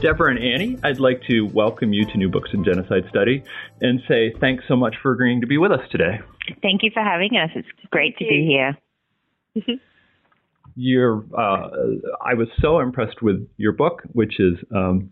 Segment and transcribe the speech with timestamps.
[0.00, 3.42] Deborah and Annie, I'd like to welcome you to New Books in Genocide Study
[3.80, 6.20] and say thanks so much for agreeing to be with us today.
[6.60, 7.50] Thank you for having us.
[7.54, 8.74] It's great Thank to you.
[9.54, 9.78] be here.
[10.76, 11.70] You're, uh,
[12.22, 15.10] I was so impressed with your book, which is um,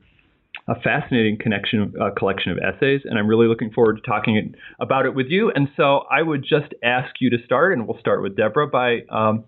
[0.69, 5.07] a fascinating connection, uh, collection of essays, and I'm really looking forward to talking about
[5.07, 5.51] it with you.
[5.55, 8.99] And so I would just ask you to start, and we'll start with Deborah by
[9.09, 9.45] um,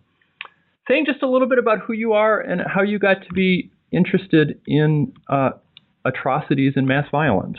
[0.88, 3.70] saying just a little bit about who you are and how you got to be
[3.92, 5.50] interested in uh,
[6.04, 7.58] atrocities and mass violence?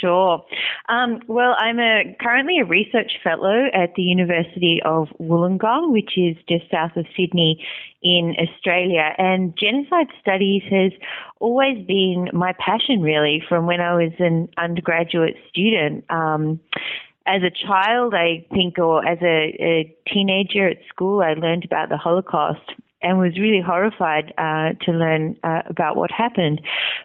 [0.00, 0.44] Sure.
[0.88, 6.36] Um, well, I'm a, currently a research fellow at the University of Wollongong, which is
[6.48, 7.64] just south of Sydney
[8.02, 9.10] in Australia.
[9.18, 10.92] And genocide studies has
[11.40, 16.04] always been my passion, really, from when I was an undergraduate student.
[16.10, 16.60] Um,
[17.26, 21.88] as a child, I think, or as a, a teenager at school, I learned about
[21.88, 22.70] the Holocaust
[23.06, 26.60] and was really horrified uh, to learn uh, about what happened,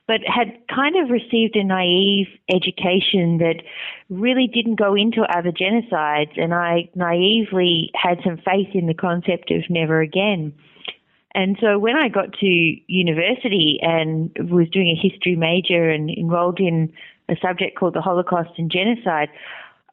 [0.07, 3.61] but had kind of received a naive education that
[4.09, 9.51] really didn't go into other genocides, and I naively had some faith in the concept
[9.51, 10.53] of never again.
[11.35, 16.59] And so when I got to university and was doing a history major and enrolled
[16.59, 16.91] in
[17.29, 19.29] a subject called the Holocaust and Genocide,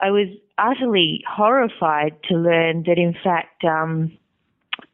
[0.00, 4.10] I was utterly horrified to learn that in fact um,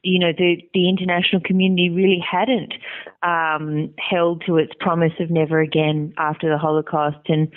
[0.04, 2.74] you know, the, the international community really hadn't
[3.22, 7.48] um, held to its promise of never again after the Holocaust, and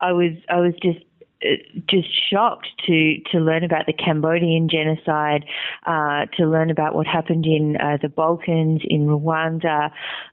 [0.00, 1.04] I was I was just
[1.44, 5.44] uh, just shocked to to learn about the Cambodian genocide,
[5.86, 9.90] uh, to learn about what happened in uh, the Balkans, in Rwanda,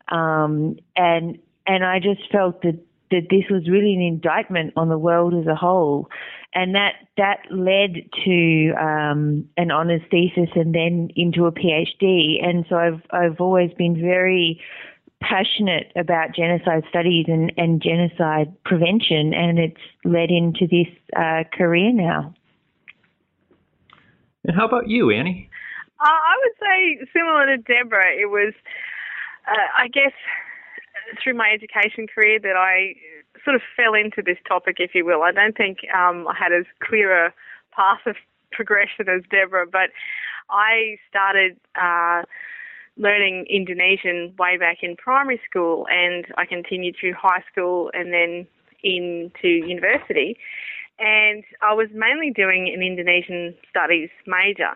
[0.07, 1.37] um, and
[1.67, 2.79] and I just felt that
[3.11, 6.09] that this was really an indictment on the world as a whole
[6.53, 12.43] and that that led to um, an honours thesis and then into a PhD.
[12.43, 14.59] And so I've I've always been very
[15.21, 21.91] passionate about genocide studies and, and genocide prevention, and it's led into this uh, career
[21.93, 22.33] now.
[24.45, 25.49] And how about you, Annie?
[25.99, 28.13] Uh, I would say similar to Deborah.
[28.13, 28.53] It was,
[29.47, 30.13] uh, I guess,
[31.21, 32.95] through my education career that I
[33.43, 35.23] sort of fell into this topic, if you will.
[35.23, 37.33] I don't think um, I had as clear a
[37.75, 38.15] path of
[38.51, 39.89] progression as Deborah, but
[40.49, 42.23] I started uh,
[42.97, 48.47] learning Indonesian way back in primary school, and I continued through high school and then
[48.83, 50.37] into university.
[50.99, 54.75] And I was mainly doing an Indonesian studies major.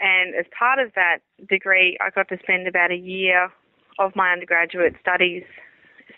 [0.00, 1.18] And as part of that
[1.48, 3.50] degree, I got to spend about a year
[3.98, 5.42] of my undergraduate studies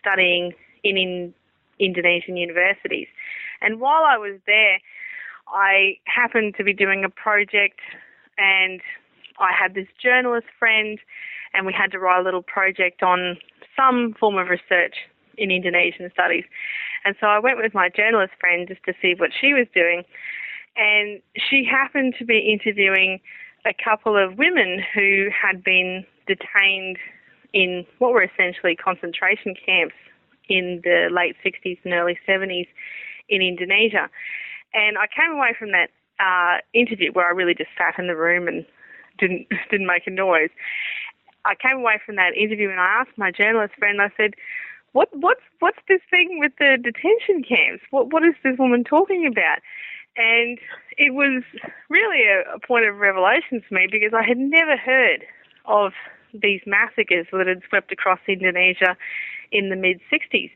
[0.00, 0.52] studying
[0.82, 1.34] in, in
[1.78, 3.08] Indonesian universities.
[3.60, 4.78] And while I was there,
[5.48, 7.80] I happened to be doing a project
[8.38, 8.80] and
[9.38, 10.98] I had this journalist friend
[11.52, 13.36] and we had to write a little project on
[13.76, 14.94] some form of research
[15.36, 16.44] in Indonesian studies.
[17.04, 20.04] And so I went with my journalist friend just to see what she was doing.
[20.76, 23.20] And she happened to be interviewing
[23.66, 26.98] a couple of women who had been detained
[27.52, 29.94] in what were essentially concentration camps
[30.48, 32.66] in the late 60s and early 70s
[33.28, 34.10] in Indonesia.
[34.74, 38.16] And I came away from that uh, interview where I really just sat in the
[38.16, 38.66] room and
[39.18, 40.50] didn't didn't make a noise.
[41.44, 44.02] I came away from that interview and I asked my journalist friend.
[44.02, 44.34] I said,
[44.92, 47.82] "What what's what's this thing with the detention camps?
[47.90, 49.58] What what is this woman talking about?"
[50.16, 50.58] And
[50.98, 51.42] it was
[51.88, 55.24] really a, a point of revelation for me because I had never heard
[55.64, 55.92] of
[56.34, 58.96] these massacres that had swept across Indonesia
[59.52, 60.50] in the mid 60s.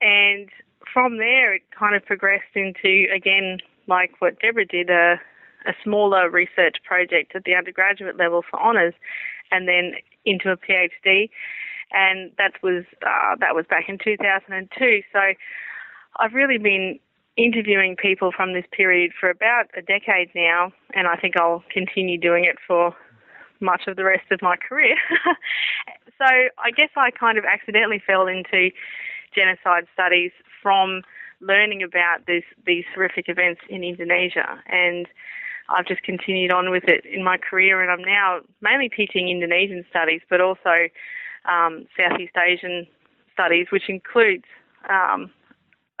[0.00, 0.48] And
[0.92, 5.20] from there, it kind of progressed into, again, like what Deborah did, a,
[5.66, 8.94] a smaller research project at the undergraduate level for honours,
[9.50, 9.94] and then
[10.24, 11.30] into a PhD.
[11.90, 15.02] And that was uh, that was back in 2002.
[15.12, 15.20] So
[16.16, 16.98] I've really been
[17.38, 22.18] interviewing people from this period for about a decade now, and I think I'll continue
[22.18, 22.94] doing it for
[23.60, 24.96] much of the rest of my career.
[26.18, 28.70] so I guess I kind of accidentally fell into
[29.34, 30.32] genocide studies
[30.62, 31.02] from
[31.40, 34.60] learning about this, these horrific events in Indonesia.
[34.66, 35.06] And
[35.68, 39.84] I've just continued on with it in my career, and I'm now mainly teaching Indonesian
[39.90, 40.88] studies, but also
[41.44, 42.86] um, Southeast Asian
[43.32, 44.44] studies, which includes
[44.88, 45.30] um,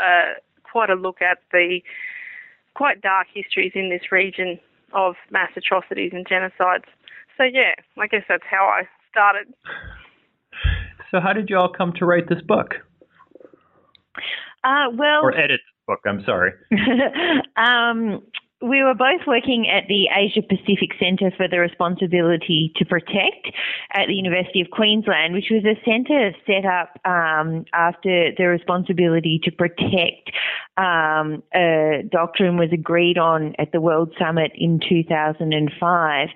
[0.00, 0.34] uh,
[0.64, 1.80] quite a look at the
[2.74, 4.58] quite dark histories in this region
[4.92, 6.88] of mass atrocities and genocides.
[7.38, 9.54] So yeah, I guess that's how I started.
[11.10, 12.74] So how did you all come to write this book?
[14.64, 16.00] Uh, well, or edit this book.
[16.04, 16.52] I'm sorry.
[17.56, 18.22] um,
[18.60, 23.54] we were both working at the Asia Pacific Centre for the Responsibility to Protect
[23.94, 29.40] at the University of Queensland, which was a centre set up um, after the responsibility
[29.44, 30.32] to protect
[30.78, 31.42] um,
[32.10, 36.28] doctrine was agreed on at the World Summit in 2005.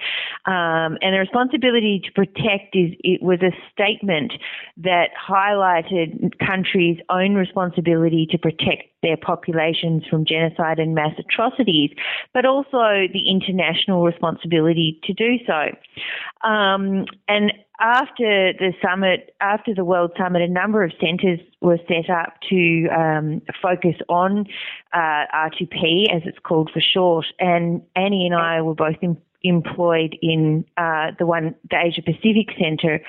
[0.45, 4.33] Um, and the responsibility to protect is it was a statement
[4.79, 11.91] that highlighted countries' own responsibility to protect their populations from genocide and mass atrocities,
[12.35, 16.49] but also the international responsibility to do so.
[16.49, 17.53] Um, and
[17.83, 22.87] after the summit, after the World Summit, a number of centres were set up to
[22.97, 24.47] um, focus on
[24.93, 27.27] uh, R2P, as it's called for short.
[27.41, 32.55] And Annie and I were both in, employed in uh, the one, the Asia Pacific
[32.57, 33.01] Centre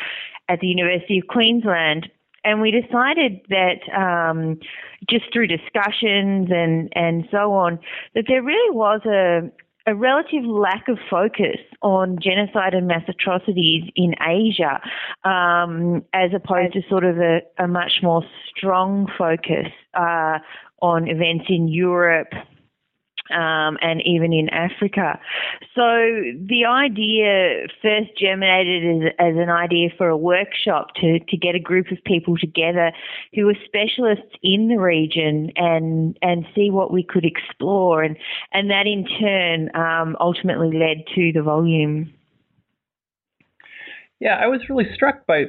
[0.49, 2.09] at the University of Queensland.
[2.43, 4.59] And we decided that um,
[5.07, 7.79] just through discussions and, and so on,
[8.15, 9.51] that there really was a,
[9.85, 14.79] a relative lack of focus on genocide and mass atrocities in Asia,
[15.23, 18.23] um, as opposed to sort of a, a much more
[18.55, 20.39] strong focus uh,
[20.81, 22.29] on events in Europe,
[23.31, 25.19] um, and even in Africa.
[25.75, 31.55] So the idea first germinated as, as, an idea for a workshop to, to get
[31.55, 32.91] a group of people together
[33.33, 38.17] who were specialists in the region and and see what we could explore, and
[38.51, 42.13] and that in turn um, ultimately led to the volume.
[44.19, 45.45] Yeah, I was really struck by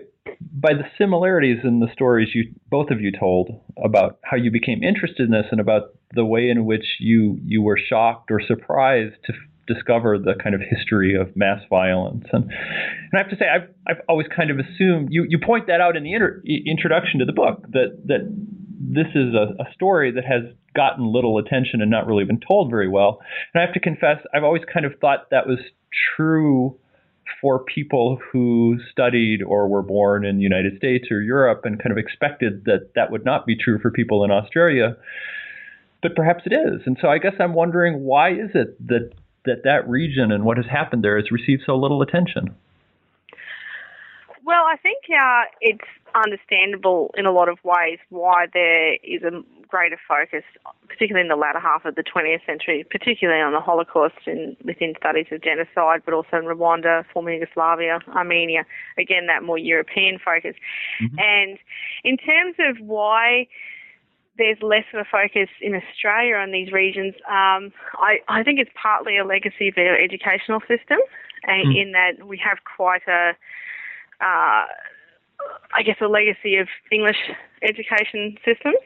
[0.52, 3.50] by the similarities in the stories you both of you told
[3.82, 7.62] about how you became interested in this and about the way in which you you
[7.62, 9.32] were shocked or surprised to
[9.66, 12.24] discover the kind of history of mass violence.
[12.32, 15.68] And, and I have to say, I've, I've always kind of assumed you, you point
[15.68, 18.30] that out in the inter, introduction to the book that that
[18.86, 20.42] this is a, a, story that has
[20.76, 23.20] gotten little attention and not really been told very well.
[23.52, 25.58] And I have to confess, I've always kind of thought that was
[26.16, 26.78] true
[27.40, 31.92] for people who studied or were born in the United States or Europe and kind
[31.92, 34.96] of expected that that would not be true for people in Australia.
[36.02, 36.82] But perhaps it is.
[36.86, 39.12] And so I guess I'm wondering why is it that
[39.44, 42.54] that, that region and what has happened there has received so little attention?
[44.44, 49.42] Well, I think uh, it's understandable in a lot of ways why there is a
[49.74, 50.44] greater focus,
[50.86, 54.94] particularly in the latter half of the 20th century, particularly on the Holocaust and within
[54.96, 58.64] studies of genocide, but also in Rwanda, former Yugoslavia, Armenia.
[58.96, 60.54] Again, that more European focus.
[61.02, 61.18] Mm-hmm.
[61.18, 61.58] And
[62.04, 63.48] in terms of why
[64.38, 68.70] there's less of a focus in Australia on these regions, um, I, I think it's
[68.80, 70.98] partly a legacy of our educational system,
[71.48, 71.82] mm.
[71.82, 73.32] in that we have quite a
[74.20, 74.66] uh,
[75.74, 77.18] I guess, a legacy of English
[77.62, 78.78] education systems.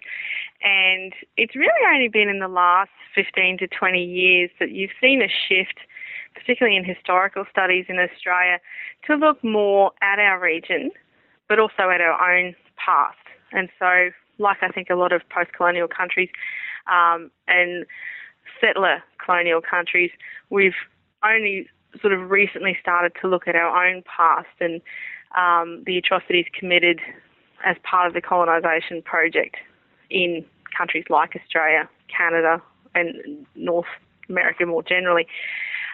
[0.63, 5.23] And it's really only been in the last 15 to 20 years that you've seen
[5.23, 5.79] a shift,
[6.35, 8.59] particularly in historical studies in Australia,
[9.07, 10.91] to look more at our region,
[11.49, 13.19] but also at our own past.
[13.53, 16.29] And so, like I think a lot of post colonial countries
[16.87, 17.87] um, and
[18.61, 20.11] settler colonial countries,
[20.51, 20.75] we've
[21.25, 21.69] only
[22.01, 24.81] sort of recently started to look at our own past and
[25.37, 27.01] um, the atrocities committed
[27.65, 29.57] as part of the colonisation project
[30.11, 30.45] in
[30.77, 32.63] countries like Australia, Canada,
[32.95, 33.87] and North
[34.29, 35.27] America more generally.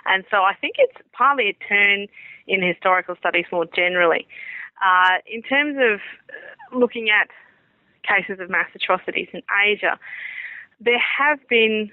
[0.06, 2.06] And so I think it's partly a turn
[2.46, 4.26] in historical studies more generally.
[4.84, 6.00] Uh, in terms of
[6.78, 7.28] looking at
[8.02, 9.98] cases of mass atrocities in Asia,
[10.80, 11.90] there have been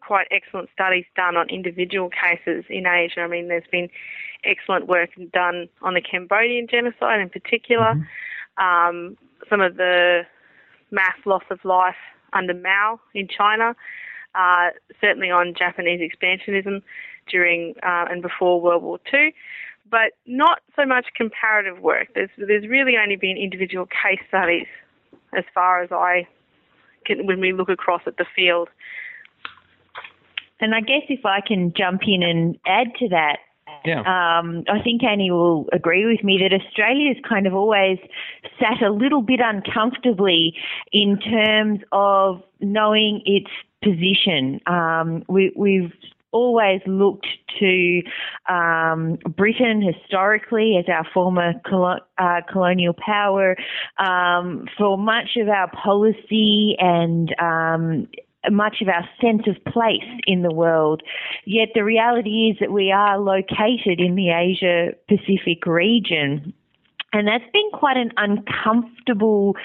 [0.00, 3.20] quite excellent studies done on individual cases in Asia.
[3.20, 3.90] I mean, there's been
[4.44, 8.64] excellent work done on the Cambodian genocide in particular, mm-hmm.
[8.64, 9.16] um,
[9.50, 10.22] some of the
[10.90, 11.96] mass loss of life
[12.32, 13.74] under Mao in China,
[14.34, 16.82] uh, certainly on Japanese expansionism
[17.30, 19.34] during uh, and before World War II,
[19.90, 22.08] but not so much comparative work.
[22.14, 24.66] There's, there's really only been individual case studies
[25.36, 26.26] as far as I
[27.04, 28.68] can, when we look across at the field.
[30.60, 33.38] And I guess if I can jump in and add to that,
[33.84, 34.00] yeah.
[34.00, 37.98] Um, I think Annie will agree with me that Australia's kind of always
[38.60, 40.54] sat a little bit uncomfortably
[40.92, 43.50] in terms of knowing its
[43.82, 44.60] position.
[44.66, 45.92] Um, we, we've
[46.32, 47.26] always looked
[47.58, 48.02] to
[48.48, 53.56] um, Britain historically as our former colo- uh, colonial power
[53.98, 58.06] um, for much of our policy and um,
[58.50, 61.02] much of our sense of place in the world.
[61.44, 66.52] Yet the reality is that we are located in the Asia Pacific region.
[67.12, 69.56] And that's been quite an uncomfortable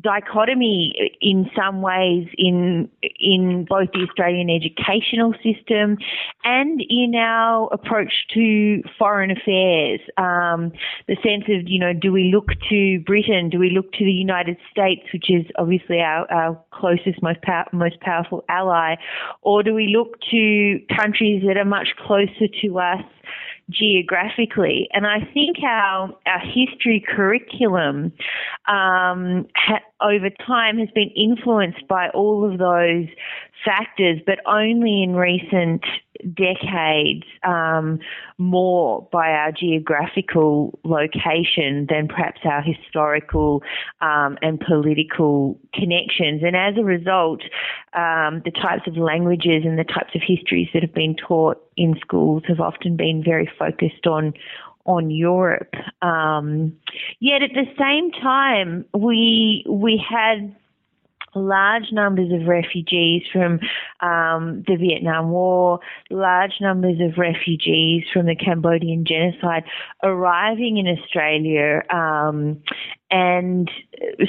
[0.00, 2.88] dichotomy in some ways in
[3.20, 5.98] in both the Australian educational system
[6.42, 10.00] and in our approach to foreign affairs.
[10.16, 10.72] Um,
[11.06, 13.48] the sense of you know, do we look to Britain?
[13.48, 17.68] Do we look to the United States, which is obviously our, our closest, most pow-
[17.72, 18.96] most powerful ally,
[19.42, 23.04] or do we look to countries that are much closer to us?
[23.70, 24.88] Geographically.
[24.92, 28.12] And I think our, our history curriculum
[28.66, 33.08] um, ha- over time has been influenced by all of those
[33.64, 35.84] factors, but only in recent
[36.34, 37.98] decades um,
[38.38, 43.62] more by our geographical location than perhaps our historical
[44.00, 46.42] um, and political connections.
[46.44, 47.42] And as a result,
[47.94, 51.94] um, the types of languages and the types of histories that have been taught in
[52.00, 54.34] schools have often been very focused on
[54.86, 55.74] on Europe.
[56.00, 56.74] Um,
[57.20, 60.56] yet at the same time, we we had
[61.34, 63.60] large numbers of refugees from
[64.00, 65.80] um, the Vietnam War,
[66.10, 69.64] large numbers of refugees from the Cambodian genocide
[70.02, 72.62] arriving in Australia um,
[73.10, 73.70] and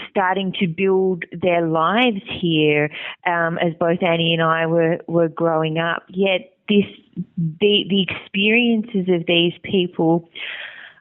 [0.10, 2.89] starting to build their lives here
[3.25, 6.03] um, as both Annie and I were, were growing up.
[6.10, 6.86] Yet this
[7.38, 10.29] the the experiences of these people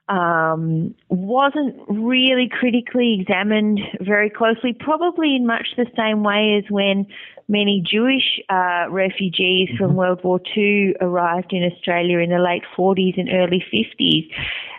[0.09, 7.07] um, wasn't really critically examined very closely, probably in much the same way as when
[7.49, 9.97] many Jewish uh, refugees from mm-hmm.
[9.97, 14.31] World War II arrived in Australia in the late 40s and early 50s.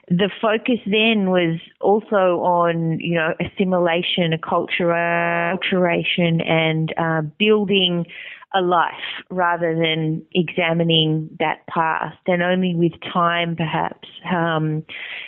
[0.08, 8.06] The focus then was also on, you know, assimilation, acculturation, and uh, building
[8.54, 8.94] a life
[9.30, 12.18] rather than examining that past.
[12.28, 14.84] And only with time, perhaps, um,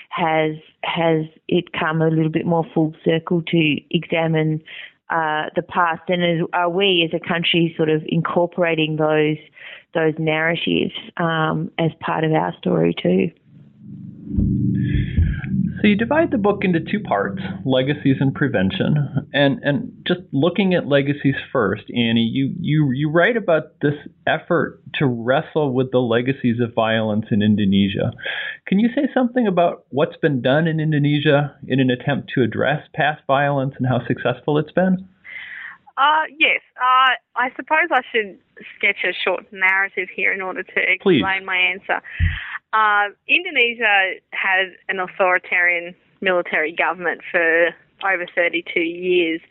[0.09, 4.61] has has it come a little bit more full circle to examine
[5.09, 6.01] uh, the past.
[6.07, 9.37] And as, are we, as a country, sort of incorporating those
[9.93, 13.29] those narratives um, as part of our story too?
[15.81, 19.27] So you divide the book into two parts, legacies and prevention.
[19.33, 23.95] And and just looking at legacies first, Annie, you you you write about this
[24.27, 28.13] effort to wrestle with the legacies of violence in Indonesia.
[28.67, 32.87] Can you say something about what's been done in Indonesia in an attempt to address
[32.93, 35.07] past violence and how successful it's been?
[35.97, 36.61] Uh, yes.
[36.77, 38.37] Uh, I suppose I should
[38.77, 41.45] sketch a short narrative here in order to explain Please.
[41.45, 42.01] my answer.
[42.73, 47.69] Uh, Indonesia had an authoritarian military government for
[48.03, 49.41] over 32 years,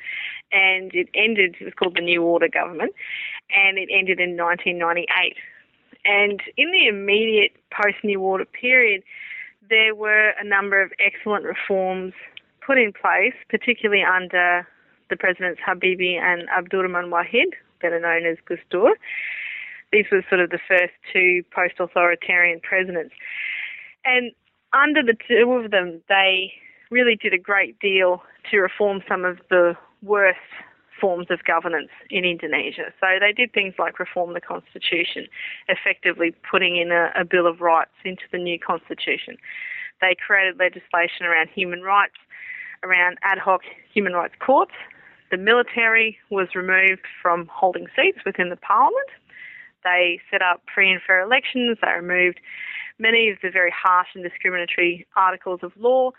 [0.52, 2.94] and it ended, it was called the New Order government,
[3.50, 5.36] and it ended in 1998.
[6.04, 9.02] And in the immediate post New Order period,
[9.68, 12.14] there were a number of excellent reforms
[12.66, 14.66] put in place, particularly under
[15.10, 18.96] the presidents Habibie and Abdurrahman Wahid, better known as Gus Dur
[19.92, 23.14] these were sort of the first two post authoritarian presidents.
[24.04, 24.32] And
[24.72, 26.52] under the two of them, they
[26.90, 30.38] really did a great deal to reform some of the worst
[31.00, 32.92] forms of governance in Indonesia.
[33.00, 35.26] So they did things like reform the constitution,
[35.68, 39.36] effectively putting in a, a Bill of Rights into the new constitution.
[40.00, 42.16] They created legislation around human rights,
[42.82, 44.74] around ad hoc human rights courts.
[45.30, 49.08] The military was removed from holding seats within the parliament.
[49.84, 51.78] They set up free and fair elections.
[51.82, 52.40] They removed
[52.98, 56.10] many of the very harsh and discriminatory articles of law,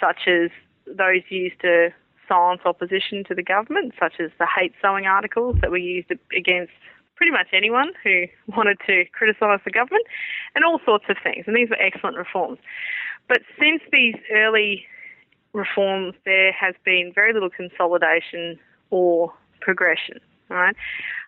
[0.00, 0.50] such as
[0.86, 1.90] those used to
[2.28, 6.72] silence opposition to the government, such as the hate sowing articles that were used against
[7.16, 8.24] pretty much anyone who
[8.56, 10.04] wanted to criticise the government,
[10.54, 11.44] and all sorts of things.
[11.46, 12.58] And these were excellent reforms.
[13.28, 14.86] But since these early
[15.52, 18.58] reforms, there has been very little consolidation
[18.90, 20.76] or progression right?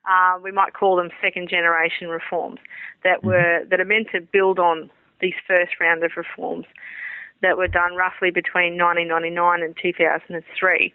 [0.08, 2.58] Uh, we might call them second generation reforms
[3.04, 3.28] that mm-hmm.
[3.28, 6.66] were that are meant to build on these first round of reforms
[7.42, 10.92] that were done roughly between 1999 and 2003.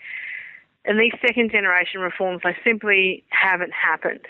[0.86, 4.22] And these second generation reforms, they simply haven't happened.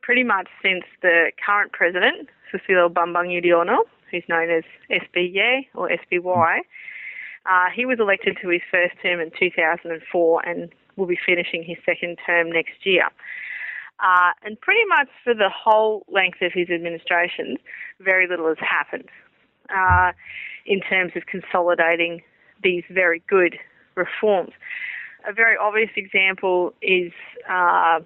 [0.00, 6.60] Pretty much since the current president, Susilo Bambang Yudhoyono, who's known as SBY or SBY,
[7.44, 11.78] uh, he was elected to his first term in 2004 and will be finishing his
[11.86, 13.06] second term next year.
[14.00, 17.56] Uh, and pretty much for the whole length of his administration,
[18.00, 19.08] very little has happened
[19.74, 20.12] uh,
[20.66, 22.22] in terms of consolidating
[22.62, 23.56] these very good
[23.96, 24.52] reforms.
[25.28, 27.12] A very obvious example is
[27.50, 28.00] uh,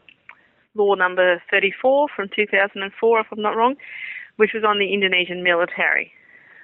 [0.74, 3.74] law number 34 from 2004, if I'm not wrong,
[4.36, 6.12] which was on the Indonesian military,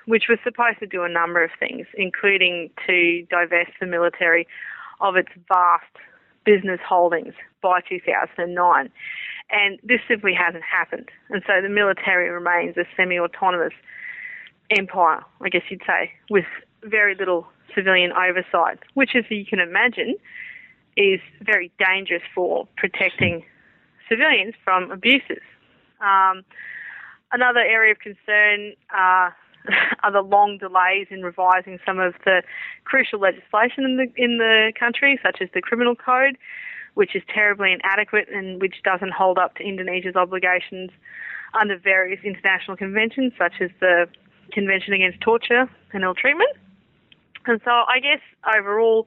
[0.06, 4.46] which was supposed to do a number of things, including to divest the military
[5.00, 5.84] of its vast
[6.48, 8.90] business holdings by 2009.
[9.50, 11.10] And this simply hasn't happened.
[11.28, 13.74] And so the military remains a semi autonomous
[14.70, 16.46] empire, I guess you'd say, with
[16.82, 20.16] very little civilian oversight, which, as you can imagine,
[20.96, 23.44] is very dangerous for protecting
[24.08, 25.42] civilians from abuses.
[26.00, 26.44] Um,
[27.30, 29.30] another area of concern uh,
[30.02, 32.42] are the long delays in revising some of the
[32.84, 36.36] crucial legislation in the in the country, such as the criminal code,
[36.94, 40.90] which is terribly inadequate and which doesn't hold up to Indonesia's obligations
[41.58, 44.06] under various international conventions, such as the
[44.52, 46.50] Convention Against Torture and Ill Treatment.
[47.46, 48.20] And so, I guess
[48.56, 49.06] overall,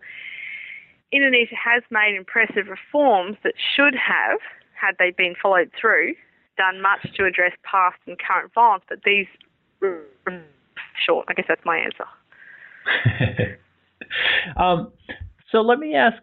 [1.12, 4.40] Indonesia has made impressive reforms that should have,
[4.74, 6.16] had they been followed through,
[6.58, 9.28] done much to address past and current violence, but these
[11.06, 11.26] short.
[11.30, 13.58] I guess that's my answer.
[14.58, 14.92] um,
[15.52, 16.18] so let me ask: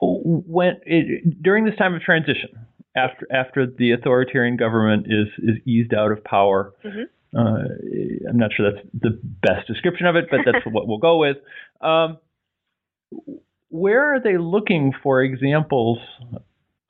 [0.00, 2.50] when it, during this time of transition,
[2.96, 6.72] after after the authoritarian government is is eased out of power.
[6.84, 7.02] Mm-hmm.
[7.36, 11.18] Uh, I'm not sure that's the best description of it, but that's what we'll go
[11.18, 11.36] with.
[11.80, 12.18] Um,
[13.68, 15.98] where are they looking for examples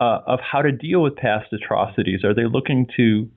[0.01, 2.25] uh, of how to deal with past atrocities?
[2.25, 3.29] Are they looking to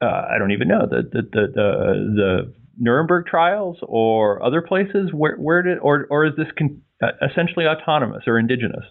[0.00, 1.72] uh, I don't even know the the the the,
[2.14, 5.10] the Nuremberg trials or other places?
[5.12, 8.84] Where where did or or is this con- uh, essentially autonomous or indigenous?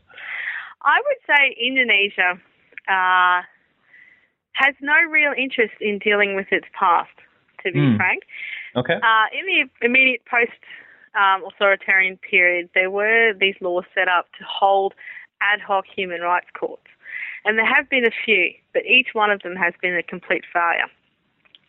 [0.82, 2.40] I would say Indonesia
[2.88, 3.42] uh,
[4.54, 7.10] has no real interest in dealing with its past.
[7.66, 7.98] To be mm.
[7.98, 8.24] frank,
[8.78, 8.94] okay.
[8.94, 10.56] Uh, in the immediate post
[11.14, 14.94] um, authoritarian period, there were these laws set up to hold
[15.42, 16.88] ad hoc human rights courts.
[17.44, 20.44] And there have been a few, but each one of them has been a complete
[20.54, 20.88] failure.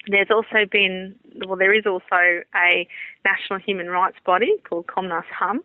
[0.06, 1.14] There's also been,
[1.46, 2.88] well, there is also a
[3.24, 5.60] national human rights body called Komnas HAM,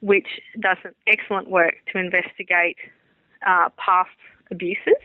[0.00, 2.76] which does excellent work to investigate
[3.46, 4.10] uh, past
[4.50, 5.00] abuses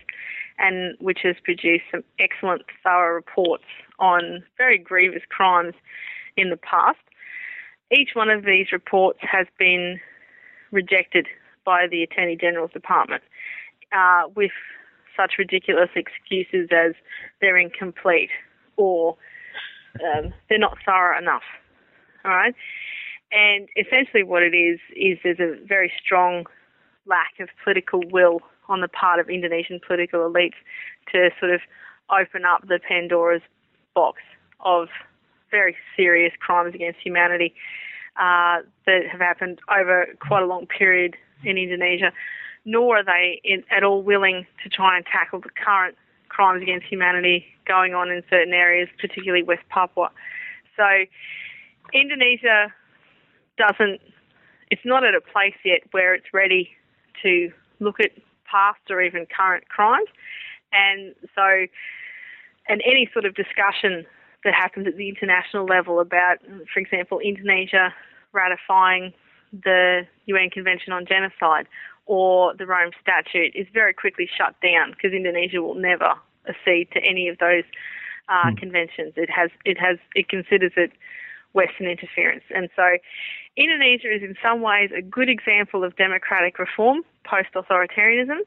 [0.60, 3.64] and which has produced some excellent, thorough reports
[3.98, 5.74] on very grievous crimes
[6.38, 7.00] in the past.
[7.92, 10.00] Each one of these reports has been
[10.72, 11.28] rejected
[11.66, 13.24] by the Attorney General's Department
[13.92, 14.52] uh, with
[15.18, 16.94] such ridiculous excuses as
[17.42, 18.30] they're incomplete
[18.80, 19.18] or
[20.00, 21.44] um, they're not thorough enough.
[22.24, 22.56] All right,
[23.32, 26.46] and essentially what it is is there's a very strong
[27.06, 30.60] lack of political will on the part of Indonesian political elites
[31.12, 31.62] to sort of
[32.10, 33.42] open up the Pandora's
[33.96, 34.22] box
[34.62, 34.88] of
[35.52, 37.54] very serious crimes against humanity
[38.18, 42.12] uh, that have happened over quite a long period in Indonesia.
[42.66, 45.96] Nor are they in, at all willing to try and tackle the current
[46.40, 50.10] crimes against humanity going on in certain areas, particularly West Papua.
[50.78, 50.86] So
[51.94, 52.74] Indonesia
[53.58, 54.00] doesn't,
[54.72, 56.70] it's not at a place yet where it's ready
[57.24, 58.12] to look at
[58.50, 60.08] past or even current crimes.
[60.72, 61.68] And so,
[62.70, 64.06] and any sort of discussion
[64.46, 66.38] that happens at the international level about,
[66.74, 67.94] for example, Indonesia
[68.32, 69.12] ratifying
[69.52, 71.68] the UN Convention on Genocide
[72.06, 76.14] or the Rome Statute is very quickly shut down because Indonesia will never
[76.48, 77.64] accede to any of those
[78.30, 78.56] uh, hmm.
[78.56, 79.14] conventions.
[79.16, 80.92] It has it has it considers it
[81.54, 82.98] Western interference, and so
[83.58, 88.40] Indonesia is in some ways a good example of democratic reform post authoritarianism,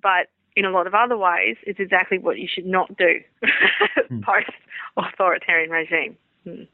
[0.00, 3.20] but in a lot of other ways, it's exactly what you should not do
[4.08, 4.20] hmm.
[4.20, 4.50] post
[4.96, 6.16] authoritarian regime.
[6.44, 6.64] Hmm.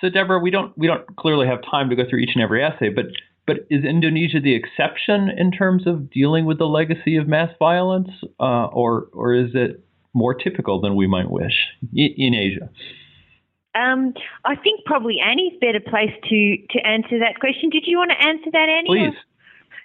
[0.00, 2.62] So, Deborah, we don't we don't clearly have time to go through each and every
[2.62, 3.06] essay, but
[3.46, 8.08] but is Indonesia the exception in terms of dealing with the legacy of mass violence,
[8.40, 11.54] uh, or or is it more typical than we might wish
[11.92, 12.70] in Asia?
[13.74, 17.70] Um, I think probably Annie's better placed to to answer that question.
[17.70, 18.88] Did you want to answer that, Annie?
[18.88, 19.18] Please.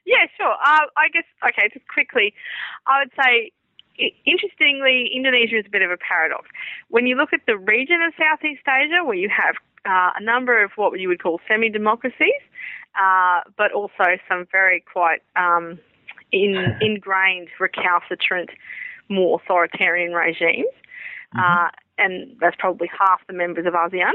[0.05, 0.53] Yeah, sure.
[0.53, 1.69] Uh, I guess okay.
[1.73, 2.33] Just quickly,
[2.87, 3.51] I would say
[4.25, 6.47] interestingly, Indonesia is a bit of a paradox.
[6.89, 10.63] When you look at the region of Southeast Asia, where you have uh, a number
[10.63, 12.41] of what you would call semi democracies,
[12.99, 15.79] uh, but also some very quite um,
[16.31, 18.49] in, ingrained, recalcitrant,
[19.09, 20.67] more authoritarian regimes.
[21.35, 21.39] Mm-hmm.
[21.39, 24.13] Uh, and that's probably half the members of ASEAN.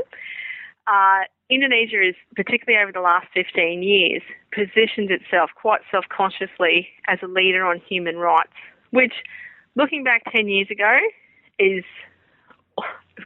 [0.86, 4.22] Uh, Indonesia is, particularly over the last 15 years,
[4.52, 8.52] positioned itself quite self consciously as a leader on human rights
[8.94, 9.14] which,
[9.74, 10.98] looking back 10 years ago,
[11.58, 11.84] is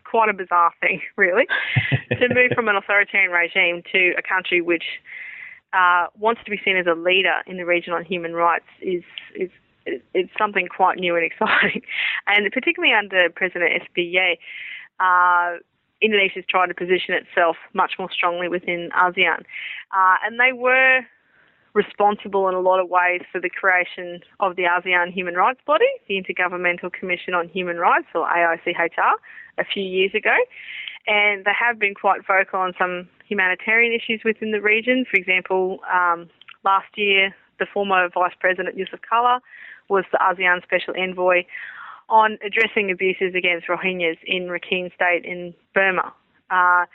[0.05, 1.46] quite a bizarre thing, really,
[2.11, 4.85] to move from an authoritarian regime to a country which
[5.72, 9.03] uh, wants to be seen as a leader in the region on human rights is
[9.35, 9.51] is
[10.12, 11.83] it's something quite new and exciting,
[12.27, 14.38] and particularly under President SBY,
[15.01, 15.59] uh,
[16.01, 19.40] Indonesia's tried to position itself much more strongly within ASEAN,
[19.92, 21.01] uh, and they were
[21.74, 25.88] responsible in a lot of ways for the creation of the ASEAN Human Rights Body,
[26.09, 29.12] the Intergovernmental Commission on Human Rights, or AICHR,
[29.59, 30.35] a few years ago.
[31.07, 35.04] And they have been quite vocal on some humanitarian issues within the region.
[35.11, 36.28] For example, um,
[36.64, 39.40] last year, the former Vice President Jusuf Kalla
[39.88, 41.44] was the ASEAN Special Envoy
[42.09, 46.12] on addressing abuses against Rohingyas in Rakhine State in Burma.
[46.50, 46.87] Uh,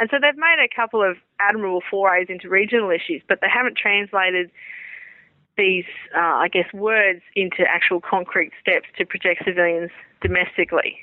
[0.00, 3.76] and so they've made a couple of admirable forays into regional issues, but they haven't
[3.76, 4.50] translated
[5.58, 5.84] these,
[6.16, 9.90] uh, I guess, words into actual concrete steps to protect civilians
[10.22, 10.96] domestically.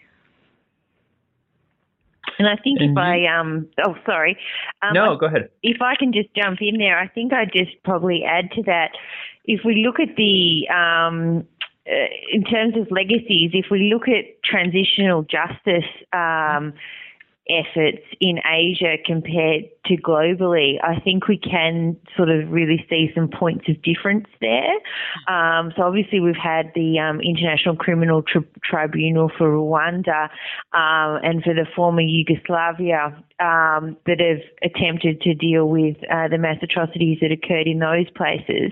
[2.40, 4.38] And I think and if you, I um oh sorry.
[4.82, 5.50] Um, no go ahead.
[5.64, 8.92] If I can just jump in there I think I just probably add to that
[9.46, 11.48] if we look at the um
[11.90, 16.74] uh, in terms of legacies if we look at transitional justice um,
[17.50, 23.30] efforts in Asia compared to globally, I think we can sort of really see some
[23.30, 24.74] points of difference there.
[25.28, 30.30] Um, so obviously we've had the um, International Criminal Tri- Tribunal for Rwanda
[30.74, 36.38] um, and for the former Yugoslavia um, that have attempted to deal with uh, the
[36.38, 38.72] mass atrocities that occurred in those places.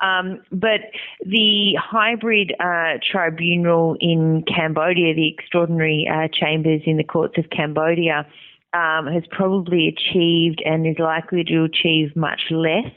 [0.00, 0.80] Um, but
[1.26, 8.13] the hybrid uh, tribunal in Cambodia, the extraordinary uh, chambers in the courts of Cambodia,
[8.74, 12.90] um, has probably achieved and is likely to achieve much less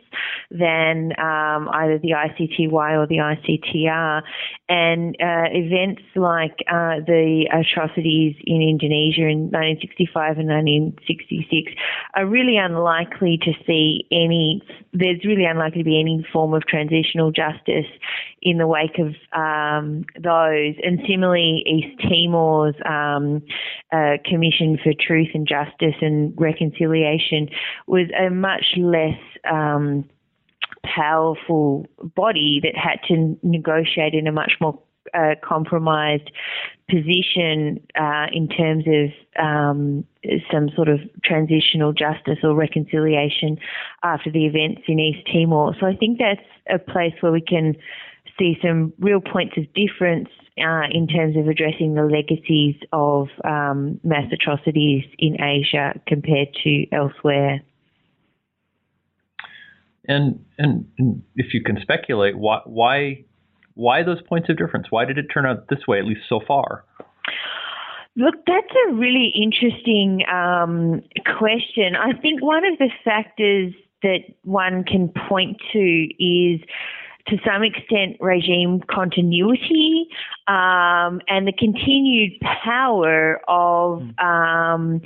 [0.49, 4.23] than um, either the ICTY or the ICTR.
[4.67, 11.71] And uh, events like uh, the atrocities in Indonesia in 1965 and 1966
[12.15, 17.31] are really unlikely to see any, there's really unlikely to be any form of transitional
[17.31, 17.85] justice
[18.41, 20.75] in the wake of um, those.
[20.83, 23.41] And similarly, East Timor's um,
[23.91, 27.49] uh, Commission for Truth and Justice and Reconciliation
[27.87, 29.19] was a much less
[29.49, 30.07] um,
[30.83, 34.79] powerful body that had to negotiate in a much more
[35.13, 36.31] uh, compromised
[36.89, 40.05] position uh, in terms of um,
[40.51, 43.57] some sort of transitional justice or reconciliation
[44.03, 45.75] after the events in East Timor.
[45.79, 47.75] So I think that's a place where we can
[48.37, 53.99] see some real points of difference uh, in terms of addressing the legacies of um,
[54.03, 57.61] mass atrocities in Asia compared to elsewhere.
[60.07, 63.25] And, and, and if you can speculate, why, why
[63.77, 64.87] why those points of difference?
[64.89, 66.83] Why did it turn out this way, at least so far?
[68.15, 71.03] Look, that's a really interesting um,
[71.37, 71.95] question.
[71.95, 76.59] I think one of the factors that one can point to is
[77.27, 80.07] to some extent regime continuity
[80.47, 82.31] um, and the continued
[82.63, 85.01] power of um,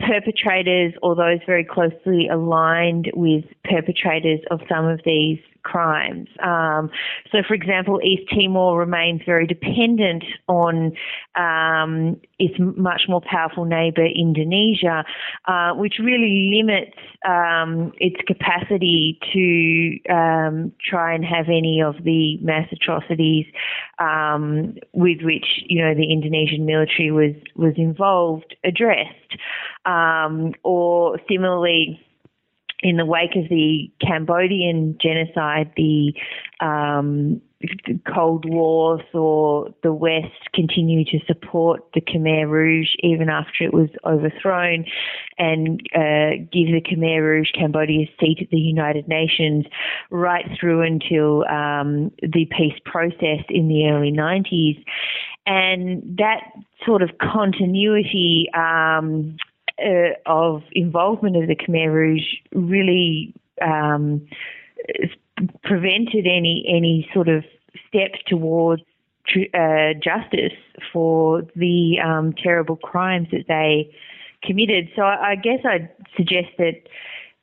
[0.00, 6.28] perpetrators or those very closely aligned with perpetrators of some of these crimes.
[6.42, 6.90] Um,
[7.30, 10.92] so, for example, East Timor remains very dependent on
[11.36, 15.04] um, its much more powerful neighbour, Indonesia,
[15.46, 16.96] uh, which really limits
[17.26, 23.46] um, its capacity to um, try and have any of the mass atrocities
[23.98, 29.36] um, with which you know the Indonesian military was was involved addressed,
[29.84, 32.00] um, or similarly
[32.82, 36.12] in the wake of the Cambodian genocide, the
[36.60, 37.40] um,
[38.12, 43.88] Cold War saw the West continue to support the Khmer Rouge even after it was
[44.04, 44.84] overthrown
[45.38, 49.64] and uh, give the Khmer Rouge Cambodia's seat at the United Nations
[50.10, 54.82] right through until um, the peace process in the early 90s.
[55.46, 56.40] And that
[56.84, 59.36] sort of continuity um,
[59.84, 62.22] uh, of involvement of the Khmer Rouge
[62.54, 64.26] really um,
[65.64, 67.44] prevented any any sort of
[67.88, 68.82] steps towards
[69.54, 70.56] uh, justice
[70.92, 73.94] for the um, terrible crimes that they
[74.42, 74.88] committed.
[74.96, 76.82] So I, I, guess I'd suggest that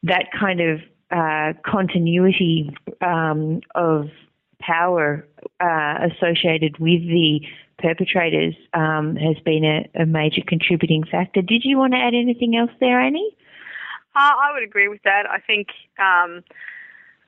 [0.03, 4.09] that kind of uh, continuity um, of
[4.59, 5.25] power
[5.59, 7.41] uh, associated with the
[7.81, 11.41] perpetrators um, has been a, a, major contributing factor.
[11.41, 13.35] Did you want to add anything else there, Annie?
[14.15, 15.25] Uh, I would agree with that.
[15.29, 16.43] I think um,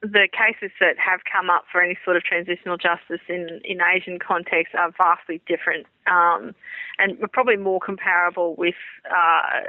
[0.01, 4.19] the cases that have come up for any sort of transitional justice in, in Asian
[4.19, 6.55] contexts are vastly different um,
[6.97, 8.75] and probably more comparable with
[9.09, 9.61] uh,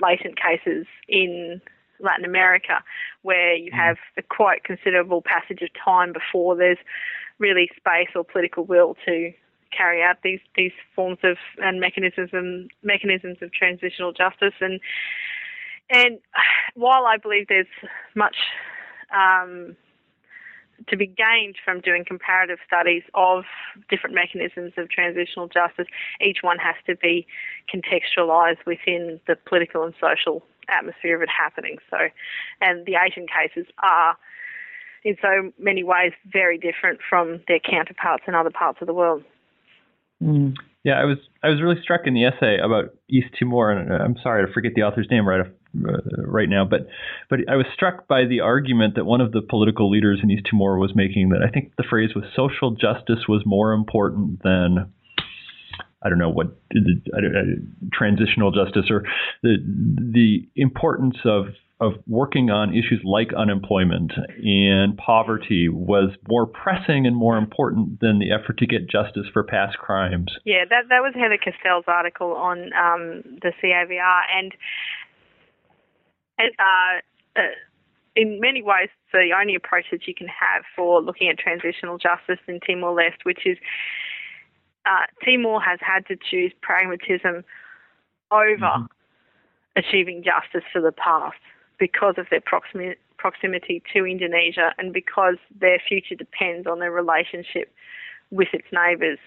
[0.00, 1.60] latent cases in
[2.00, 2.82] Latin America,
[3.22, 3.74] where you mm.
[3.74, 6.78] have a quite considerable passage of time before there's
[7.38, 9.32] really space or political will to
[9.76, 14.80] carry out these these forms of and mechanisms and mechanisms of transitional justice and
[15.90, 16.18] and
[16.74, 17.66] while I believe there's
[18.14, 18.36] much
[19.14, 19.76] um,
[20.88, 23.44] to be gained from doing comparative studies of
[23.88, 25.86] different mechanisms of transitional justice,
[26.20, 27.26] each one has to be
[27.72, 31.76] contextualised within the political and social atmosphere of it happening.
[31.90, 31.96] So,
[32.60, 34.16] and the Asian cases are
[35.04, 39.24] in so many ways very different from their counterparts in other parts of the world.
[40.22, 40.54] Mm.
[40.84, 44.16] Yeah, I was I was really struck in the essay about East Timor, and I'm
[44.22, 45.92] sorry to forget the author's name right uh,
[46.24, 46.86] right now, but
[47.30, 50.46] but I was struck by the argument that one of the political leaders in East
[50.50, 54.92] Timor was making that I think the phrase was social justice was more important than
[56.02, 56.56] I don't know what
[57.92, 59.04] transitional justice or
[59.42, 61.46] the the importance of
[61.82, 68.20] of working on issues like unemployment and poverty was more pressing and more important than
[68.20, 70.30] the effort to get justice for past crimes.
[70.44, 74.54] Yeah, that that was Heather Castell's article on um, the CAVR, and,
[76.38, 77.42] and uh, uh,
[78.14, 82.38] in many ways, the only approach that you can have for looking at transitional justice
[82.46, 83.58] in Timor Leste, which is
[84.86, 87.42] uh, Timor has had to choose pragmatism
[88.30, 88.84] over mm-hmm.
[89.76, 91.36] achieving justice for the past
[91.82, 97.74] because of their proximity, proximity to Indonesia and because their future depends on their relationship
[98.30, 99.18] with its neighbours,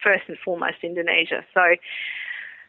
[0.00, 1.42] first and foremost Indonesia.
[1.52, 1.74] So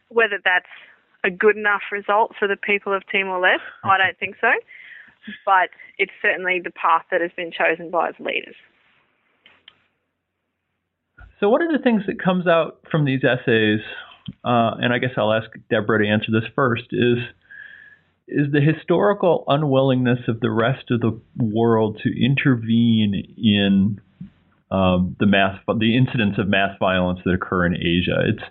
[0.08, 0.74] whether that's
[1.22, 4.50] a good enough result for the people of Timor Leste, I don't think so.
[5.46, 8.56] But it's certainly the path that has been chosen by its leaders.
[11.38, 13.78] So, one of the things that comes out from these essays,
[14.44, 17.18] uh, and I guess I'll ask Deborah to answer this first, is
[18.28, 24.00] is the historical unwillingness of the rest of the world to intervene in
[24.70, 28.16] um, the mass the incidents of mass violence that occur in Asia.
[28.26, 28.42] It's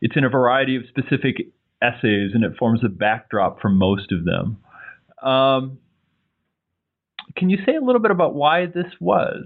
[0.00, 1.48] it's in a variety of specific
[1.82, 4.56] essays, and it forms a backdrop for most of them.
[5.22, 5.78] Um,
[7.36, 9.44] can you say a little bit about why this was?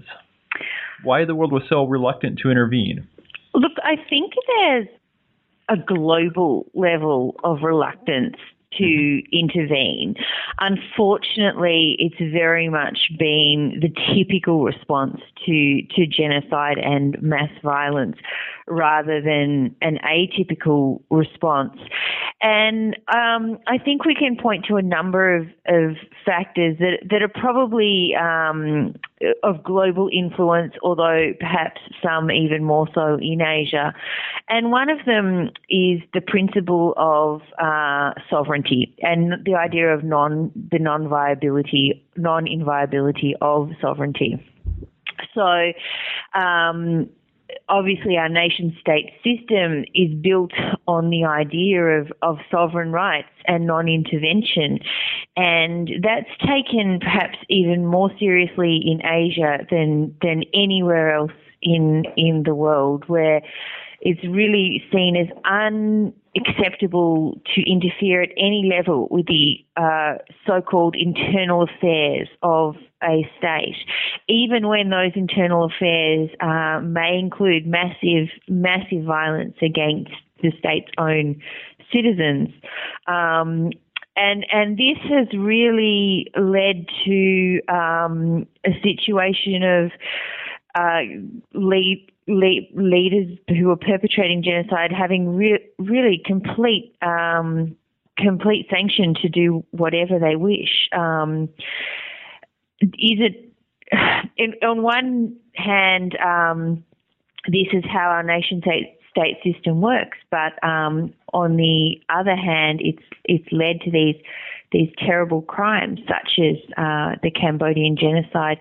[1.03, 3.07] Why the world was so reluctant to intervene?
[3.53, 4.87] Look, I think there's
[5.67, 8.37] a global level of reluctance
[8.77, 10.15] to intervene.
[10.59, 18.17] Unfortunately, it's very much been the typical response to, to genocide and mass violence
[18.67, 21.77] rather than an atypical response.
[22.41, 27.21] And um, I think we can point to a number of, of factors that, that
[27.21, 28.95] are probably um,
[29.43, 33.93] of global influence, although perhaps some even more so in Asia.
[34.49, 40.51] And one of them is the principle of uh, sovereignty and the idea of non
[40.71, 44.43] the non viability non inviolability of sovereignty.
[45.33, 45.71] So.
[46.39, 47.09] Um,
[47.69, 50.51] obviously our nation state system is built
[50.87, 54.79] on the idea of, of sovereign rights and non intervention.
[55.35, 62.43] And that's taken perhaps even more seriously in Asia than, than anywhere else in, in
[62.43, 63.41] the world, where
[64.01, 71.63] it's really seen as unacceptable to interfere at any level with the uh, so-called internal
[71.63, 73.75] affairs of a state,
[74.27, 80.11] even when those internal affairs uh, may include massive, massive violence against
[80.41, 81.39] the state's own
[81.93, 82.49] citizens.
[83.07, 83.71] Um,
[84.15, 89.91] and and this has really led to um, a situation of
[90.75, 91.01] uh,
[92.39, 97.75] leaders who are perpetrating genocide having re- really complete um,
[98.17, 100.89] complete sanction to do whatever they wish.
[100.91, 101.49] Um,
[102.81, 103.51] is it
[104.37, 106.83] in, on one hand, um,
[107.47, 112.79] this is how our nation state state system works, but um, on the other hand,
[112.83, 114.15] it's it's led to these
[114.71, 118.57] these terrible crimes, such as uh, the Cambodian genocide,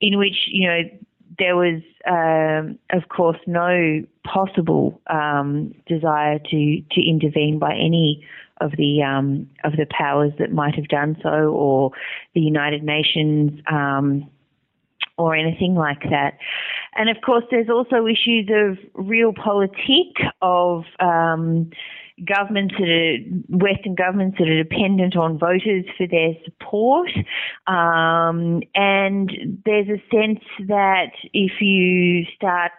[0.00, 0.80] in which you know
[1.38, 8.24] there was, um, of course, no possible um, desire to to intervene by any
[8.60, 11.90] of the um, of the powers that might have done so, or
[12.34, 14.28] the United Nations, um,
[15.18, 16.38] or anything like that.
[16.94, 21.70] And of course, there's also issues of real realpolitik of um,
[22.24, 23.16] governments that are
[23.56, 27.10] Western governments that are dependent on voters for their support,
[27.66, 32.72] um, and there's a sense that if you start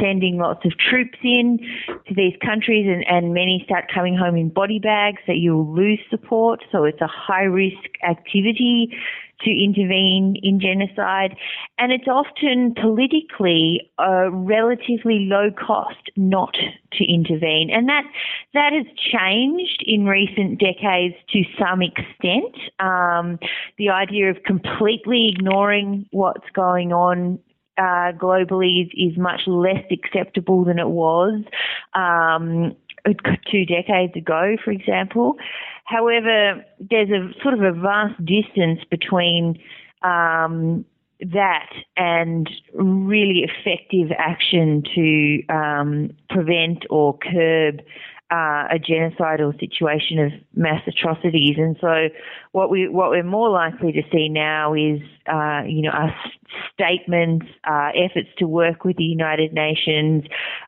[0.00, 1.58] sending lots of troops in
[2.06, 5.98] to these countries and, and many start coming home in body bags that you'll lose
[6.08, 6.62] support.
[6.70, 7.76] So it's a high risk
[8.08, 8.96] activity
[9.40, 11.36] to intervene in genocide.
[11.78, 16.56] And it's often politically a relatively low cost not
[16.92, 17.70] to intervene.
[17.70, 18.04] And that,
[18.54, 22.56] that has changed in recent decades to some extent.
[22.80, 23.38] Um,
[23.78, 27.38] the idea of completely ignoring what's going on
[27.78, 31.42] uh, globally is, is, much less acceptable than it was
[31.94, 32.74] um,
[33.50, 35.36] two decades ago, for example.
[35.86, 39.58] However, there's a sort of a vast distance between
[40.02, 40.84] um,
[41.20, 47.80] that and really effective action to um, prevent or curb
[48.30, 51.56] uh, a genocidal situation of mass atrocities.
[51.56, 52.08] And so,
[52.56, 54.98] what we what we're more likely to see now is,
[55.30, 56.14] uh, you know, us
[56.72, 60.24] statements, uh, efforts to work with the United Nations.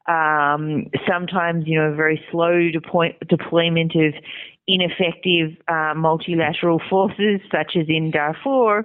[0.07, 2.69] Um, sometimes, you know, a very slow
[3.27, 4.13] deployment of
[4.67, 8.85] ineffective uh, multilateral forces, such as in Darfur,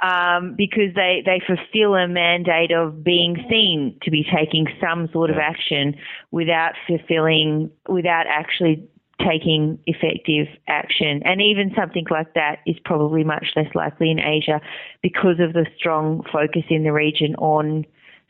[0.00, 5.30] um, because they, they fulfill a mandate of being seen to be taking some sort
[5.30, 5.96] of action
[6.30, 8.88] without fulfilling, without actually
[9.20, 11.22] taking effective action.
[11.24, 14.60] And even something like that is probably much less likely in Asia
[15.02, 17.84] because of the strong focus in the region on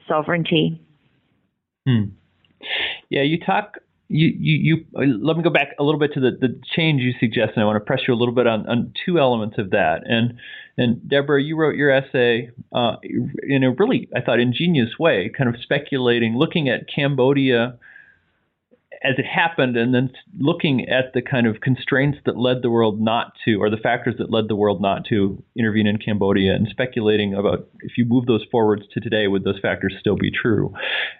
[0.06, 0.80] sovereignty.
[1.86, 2.04] Hmm.
[3.10, 6.30] Yeah, you talk you, you, you, let me go back a little bit to the,
[6.40, 8.92] the change you suggest, and I want to press you a little bit on, on
[9.04, 10.02] two elements of that.
[10.04, 10.38] And
[10.78, 12.96] and Deborah, you wrote your essay uh,
[13.42, 17.78] in a really, I thought, ingenious way, kind of speculating, looking at Cambodia
[19.02, 23.00] as it happened, and then looking at the kind of constraints that led the world
[23.00, 26.68] not to, or the factors that led the world not to intervene in Cambodia, and
[26.68, 30.72] speculating about if you move those forwards to today, would those factors still be true?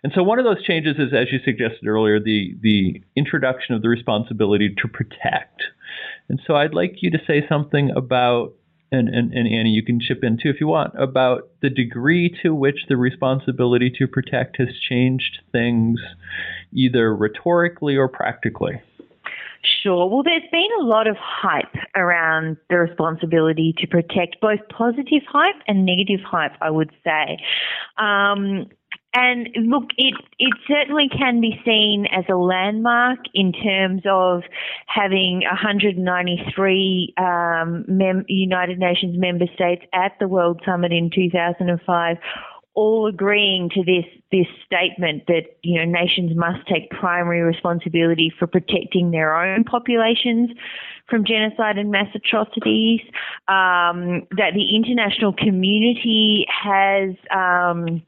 [0.03, 3.83] And so one of those changes is, as you suggested earlier, the the introduction of
[3.83, 5.62] the responsibility to protect.
[6.29, 8.55] And so I'd like you to say something about
[8.92, 12.37] and, and, and Annie, you can chip in too if you want, about the degree
[12.42, 16.01] to which the responsibility to protect has changed things
[16.72, 18.81] either rhetorically or practically.
[19.83, 20.09] Sure.
[20.09, 25.57] Well, there's been a lot of hype around the responsibility to protect, both positive hype
[25.66, 27.38] and negative hype, I would say.
[27.99, 28.66] Um,
[29.16, 34.42] and look, it it certainly can be seen as a landmark in terms of
[34.87, 42.16] having 193 um, mem- United Nations member states at the World Summit in 2005
[42.74, 48.46] all agreeing to this this statement that you know nations must take primary responsibility for
[48.46, 50.50] protecting their own populations
[51.09, 53.00] from genocide and mass atrocities.
[53.48, 58.02] Um, that the international community has um,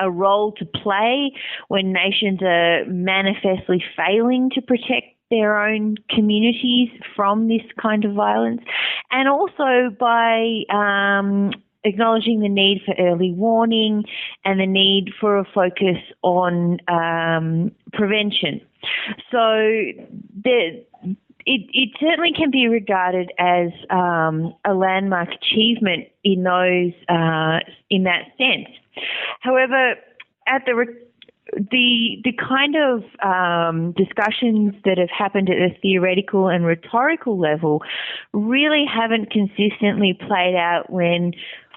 [0.00, 1.32] a role to play
[1.68, 8.62] when nations are manifestly failing to protect their own communities from this kind of violence,
[9.10, 11.52] and also by um,
[11.84, 14.04] acknowledging the need for early warning
[14.44, 18.60] and the need for a focus on um, prevention.
[19.30, 19.38] So
[20.42, 20.84] the
[21.48, 28.04] it, it, certainly can be regarded as um, a landmark achievement in those uh, in
[28.04, 28.68] that sense.
[29.40, 29.94] However,
[30.46, 30.86] at the
[31.54, 37.82] the the kind of um, discussions that have happened at the theoretical and rhetorical level
[38.34, 41.32] really haven't consistently played out when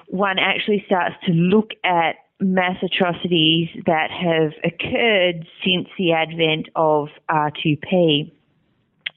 [0.07, 7.07] one actually starts to look at mass atrocities that have occurred since the advent of
[7.29, 8.31] R2P.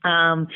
[0.05, 0.49] Um,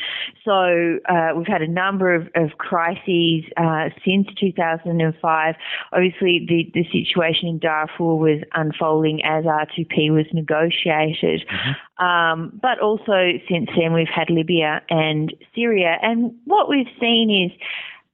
[0.45, 5.55] so uh, we've had a number of, of crises uh, since 2005.
[5.91, 11.45] Obviously, the, the situation in Darfur was unfolding as R2P was negotiated.
[11.47, 12.05] Mm-hmm.
[12.05, 15.97] Um, but also since then, we've had Libya and Syria.
[16.01, 17.59] And what we've seen is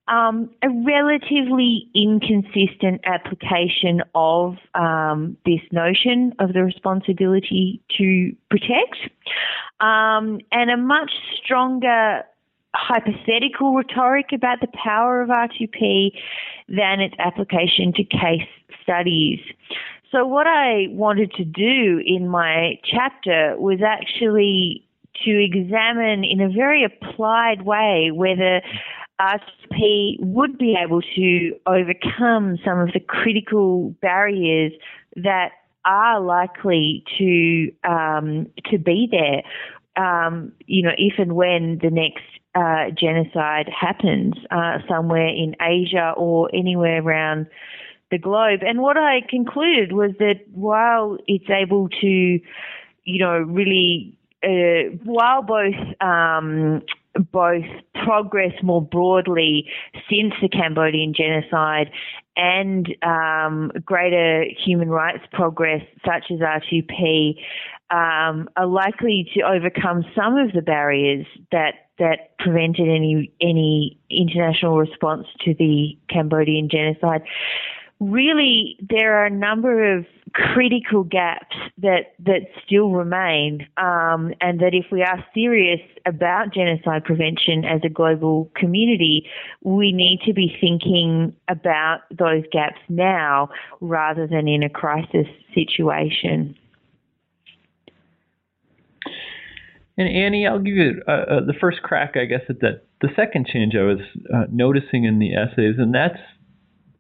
[0.07, 8.97] um, a relatively inconsistent application of um, this notion of the responsibility to protect,
[9.79, 11.11] um, and a much
[11.43, 12.23] stronger
[12.75, 16.11] hypothetical rhetoric about the power of R2P
[16.67, 18.47] than its application to case
[18.83, 19.39] studies.
[20.11, 24.85] So, what I wanted to do in my chapter was actually
[25.23, 28.61] to examine in a very applied way whether
[29.19, 34.73] R2P would be able to overcome some of the critical barriers
[35.15, 35.51] that
[35.85, 39.43] are likely to um, to be there
[39.97, 46.13] um, you know, if and when the next uh, genocide happens uh, somewhere in Asia
[46.15, 47.47] or anywhere around
[48.11, 48.61] the globe.
[48.61, 55.41] And what I concluded was that while it's able to, you know, really, uh, while
[55.41, 56.81] both um,
[57.31, 57.65] both
[58.03, 59.67] progress more broadly
[60.09, 61.91] since the Cambodian genocide
[62.35, 67.35] and um, greater human rights progress, such as R2P,
[67.91, 74.77] um, are likely to overcome some of the barriers that that prevented any any international
[74.77, 77.21] response to the Cambodian genocide
[77.99, 84.73] really there are a number of critical gaps that that still remain, um, and that
[84.73, 89.27] if we are serious about genocide prevention as a global community,
[89.63, 96.55] we need to be thinking about those gaps now rather than in a crisis situation.
[99.97, 102.81] And Annie, I'll give you uh, uh, the first crack, I guess, at that.
[103.01, 103.99] The second change I was
[104.33, 106.19] uh, noticing in the essays, and that's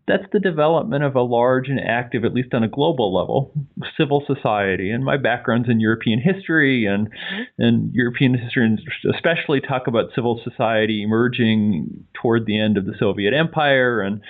[0.07, 3.51] that's the development of a large and active, at least on a global level,
[3.97, 4.91] civil society.
[4.91, 7.09] And my background's in European history and
[7.57, 8.81] and European historians
[9.13, 14.21] especially talk about civil society emerging toward the end of the Soviet Empire and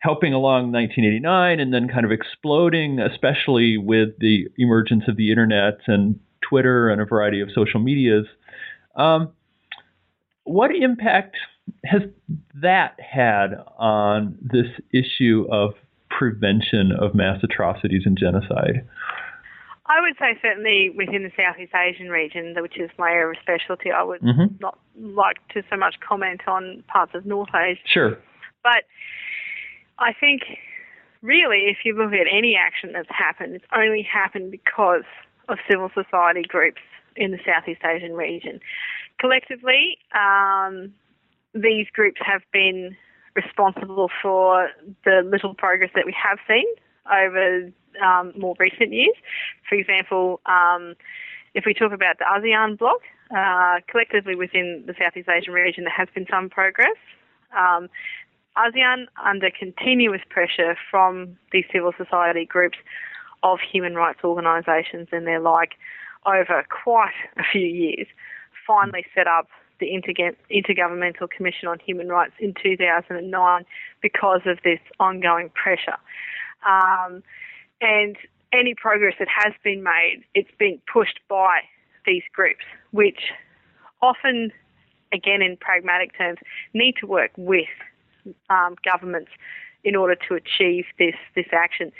[0.00, 5.78] helping along 1989, and then kind of exploding, especially with the emergence of the internet
[5.86, 8.26] and Twitter and a variety of social medias.
[8.96, 9.32] Um,
[10.44, 11.36] what impact
[11.84, 12.02] has
[12.60, 15.74] that had on this issue of
[16.10, 18.86] prevention of mass atrocities and genocide?
[19.86, 23.90] I would say certainly within the Southeast Asian region, which is my area of specialty,
[23.90, 24.56] I would mm-hmm.
[24.60, 27.80] not like to so much comment on parts of North Asia.
[27.84, 28.18] Sure.
[28.62, 28.84] But
[29.98, 30.42] I think
[31.20, 35.04] really, if you look at any action that's happened, it's only happened because
[35.48, 36.80] of civil society groups
[37.16, 38.60] in the Southeast Asian region.
[39.20, 40.92] Collectively, um,
[41.54, 42.96] these groups have been
[43.34, 44.70] responsible for
[45.04, 46.66] the little progress that we have seen
[47.10, 47.70] over
[48.04, 49.14] um, more recent years.
[49.68, 50.94] For example, um,
[51.54, 53.00] if we talk about the ASEAN bloc,
[53.36, 56.96] uh, collectively within the Southeast Asian region, there has been some progress.
[57.56, 57.88] Um,
[58.56, 62.78] ASEAN, under continuous pressure from these civil society groups
[63.42, 65.72] of human rights organisations and their like
[66.26, 68.06] over quite a few years,
[68.66, 69.48] finally set up
[69.80, 69.86] the
[70.50, 73.64] Intergovernmental Commission on Human Rights in 2009
[74.00, 75.96] because of this ongoing pressure.
[76.66, 77.22] Um,
[77.80, 78.16] and
[78.52, 81.60] any progress that has been made, it's been pushed by
[82.06, 83.32] these groups, which
[84.00, 84.52] often,
[85.12, 86.38] again in pragmatic terms,
[86.72, 87.68] need to work with
[88.48, 89.30] um, governments
[89.82, 91.92] in order to achieve this this action.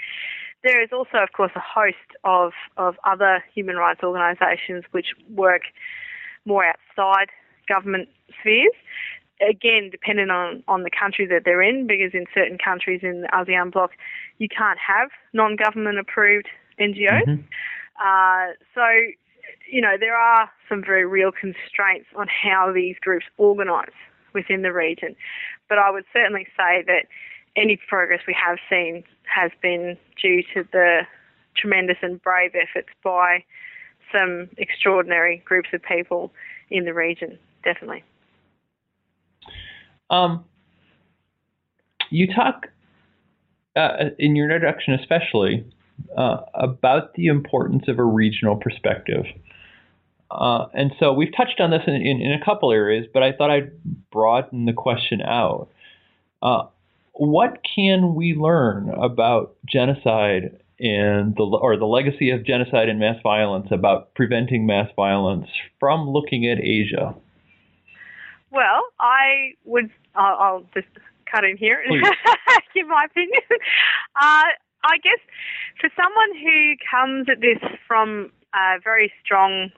[0.62, 5.62] There is also, of course, a host of, of other human rights organisations which work
[6.46, 7.28] more outside
[7.68, 8.08] government
[8.40, 8.72] spheres.
[9.40, 13.28] Again, depending on, on the country that they're in, because in certain countries in the
[13.28, 13.90] ASEAN bloc,
[14.38, 16.46] you can't have non government approved
[16.78, 17.26] NGOs.
[17.26, 17.42] Mm-hmm.
[18.00, 18.86] Uh, so,
[19.70, 23.94] you know, there are some very real constraints on how these groups organise
[24.32, 25.16] within the region.
[25.68, 27.06] But I would certainly say that
[27.56, 31.02] any progress we have seen has been due to the
[31.56, 33.44] tremendous and brave efforts by
[34.12, 36.32] some extraordinary groups of people
[36.70, 38.04] in the region definitely.
[40.10, 40.44] Um,
[42.10, 42.68] you talk
[43.76, 45.64] uh, in your introduction, especially
[46.16, 49.24] uh, about the importance of a regional perspective.
[50.30, 53.32] Uh, and so we've touched on this in, in, in, a couple areas, but I
[53.32, 53.70] thought I'd
[54.10, 55.68] broaden the question out.
[56.42, 56.64] Uh,
[57.12, 63.16] what can we learn about genocide and the or the legacy of genocide and mass
[63.22, 65.46] violence about preventing mass violence
[65.78, 67.14] from looking at Asia?
[68.54, 69.90] Well, I would.
[70.14, 70.86] I'll, I'll just
[71.30, 72.00] cut in here and
[72.74, 73.42] give my opinion.
[74.14, 74.46] Uh,
[74.84, 75.18] I guess
[75.80, 79.70] for someone who comes at this from a very strong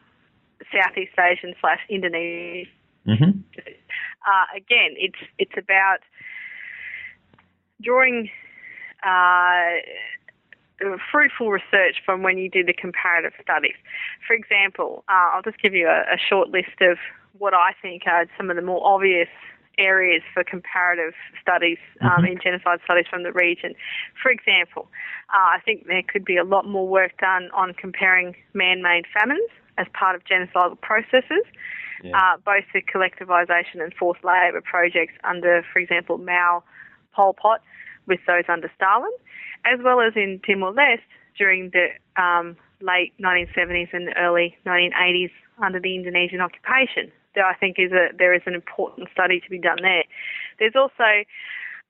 [0.70, 2.68] Southeast Asian slash Indonesian,
[3.06, 3.30] mm-hmm.
[3.56, 6.00] uh, again, it's it's about
[7.80, 8.28] drawing
[9.06, 9.80] uh,
[11.10, 13.76] fruitful research from when you do the comparative studies.
[14.26, 16.98] For example, uh, I'll just give you a, a short list of
[17.38, 19.28] what I think are some of the more obvious
[19.78, 22.26] areas for comparative studies um, mm-hmm.
[22.26, 23.74] in genocide studies from the region.
[24.20, 24.88] For example,
[25.28, 29.50] uh, I think there could be a lot more work done on comparing man-made famines
[29.78, 31.44] as part of genocidal processes,
[32.02, 32.16] yeah.
[32.16, 36.62] uh, both the collectivisation and forced labour projects under, for example, Mao,
[37.14, 37.60] Pol Pot,
[38.06, 39.10] with those under Stalin,
[39.64, 41.00] as well as in Timor-Leste
[41.36, 41.88] during the
[42.20, 45.30] um, late 1970s and early 1980s
[45.62, 47.10] under the Indonesian occupation.
[47.36, 50.02] There, I think, is a there is an important study to be done there.
[50.58, 51.22] There's also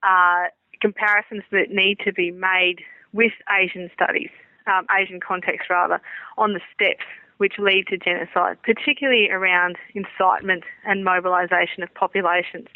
[0.02, 0.48] uh,
[0.80, 2.80] comparisons that need to be made
[3.12, 4.30] with Asian studies,
[4.66, 6.00] um, Asian context rather,
[6.36, 7.04] on the steps
[7.38, 12.66] which lead to genocide, particularly around incitement and mobilisation of populations.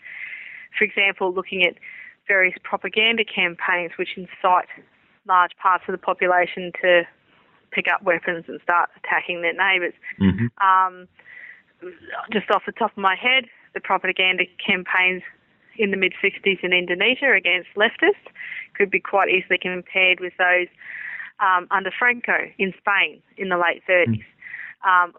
[0.76, 1.74] For example, looking at
[2.28, 4.68] various propaganda campaigns which incite
[5.26, 7.02] large parts of the population to
[7.72, 10.46] pick up weapons and start attacking their neighbors mm-hmm.
[10.64, 11.08] um,
[12.32, 15.22] just off the top of my head, the propaganda campaigns
[15.76, 18.28] in the mid 60s in Indonesia against leftists
[18.74, 20.68] could be quite easily compared with those
[21.40, 24.24] um, under Franco in Spain in the late 30s.
[24.86, 25.12] Um,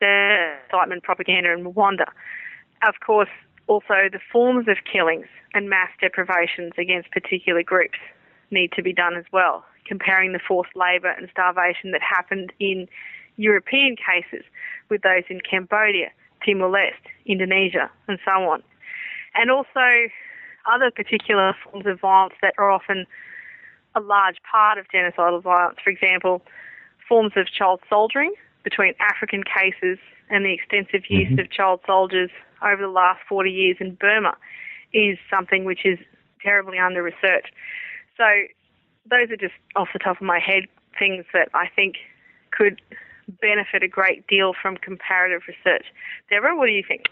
[0.00, 2.06] the incitement propaganda in Rwanda.
[2.82, 3.28] Of course,
[3.66, 7.98] also the forms of killings and mass deprivations against particular groups
[8.50, 12.88] need to be done as well, comparing the forced labour and starvation that happened in
[13.36, 14.44] European cases
[14.90, 16.10] with those in Cambodia,
[16.44, 18.62] Timor Leste, Indonesia, and so on.
[19.34, 20.10] And also
[20.70, 23.06] other particular forms of violence that are often
[23.94, 25.78] a large part of genocidal violence.
[25.82, 26.42] For example,
[27.08, 31.40] forms of child soldiering between African cases and the extensive use mm-hmm.
[31.40, 32.30] of child soldiers
[32.62, 34.36] over the last 40 years in Burma
[34.92, 35.98] is something which is
[36.42, 37.52] terribly under researched.
[38.16, 38.24] So
[39.10, 40.64] those are just off the top of my head
[40.98, 41.96] things that I think
[42.50, 42.80] could
[43.30, 45.86] benefit a great deal from comparative research.
[46.28, 47.06] Deborah, what do you think?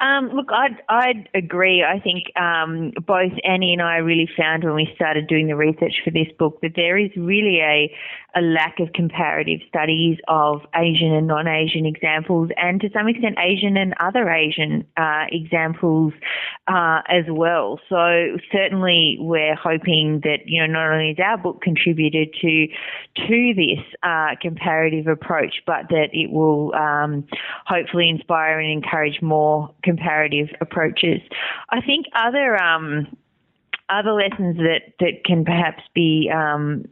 [0.00, 1.82] Um, look, I'd, I'd agree.
[1.82, 5.94] I think um, both Annie and I really found when we started doing the research
[6.04, 7.90] for this book that there is really a,
[8.36, 13.78] a lack of comparative studies of Asian and non-Asian examples, and to some extent Asian
[13.78, 16.12] and other Asian uh, examples
[16.68, 17.80] uh, as well.
[17.88, 22.66] So certainly we're hoping that you know not only has our book contributed to
[23.26, 27.24] to this uh, comparative approach, but that it will um,
[27.64, 31.20] hopefully inspire and encourage more comparative approaches.
[31.70, 33.06] I think other um,
[33.88, 36.84] other lessons that, that can perhaps be um,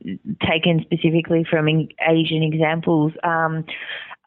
[0.48, 3.64] taken specifically from Asian examples um,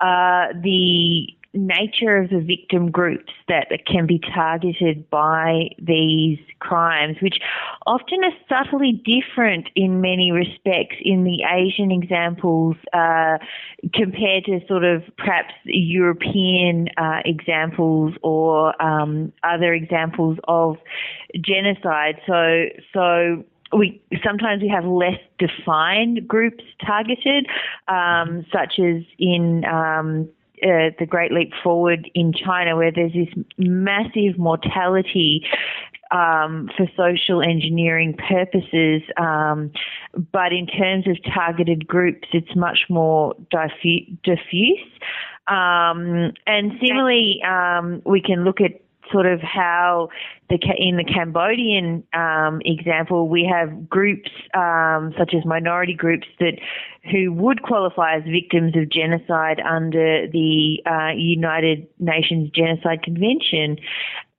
[0.02, 7.40] uh, the nature of the victim groups that can be targeted by these crimes, which
[7.86, 13.38] often are subtly different in many respects in the Asian examples uh,
[13.94, 20.78] compared to sort of perhaps European uh, examples or um, other examples of
[21.42, 22.20] genocide.
[22.28, 23.44] So, so
[23.76, 27.48] we sometimes we have less defined groups targeted,
[27.88, 30.30] um, such as in um,
[30.64, 35.46] uh, the Great Leap Forward in China, where there's this massive mortality
[36.12, 39.02] um, for social engineering purposes.
[39.18, 39.72] Um,
[40.32, 44.80] but in terms of targeted groups, it's much more diffuse.
[45.48, 48.82] Um, and similarly, um, we can look at
[49.12, 50.10] sort of how
[50.50, 56.60] the in the Cambodian um, example, we have groups um, such as minority groups that
[57.12, 63.78] who would qualify as victims of genocide under the uh, United Nations Genocide Convention,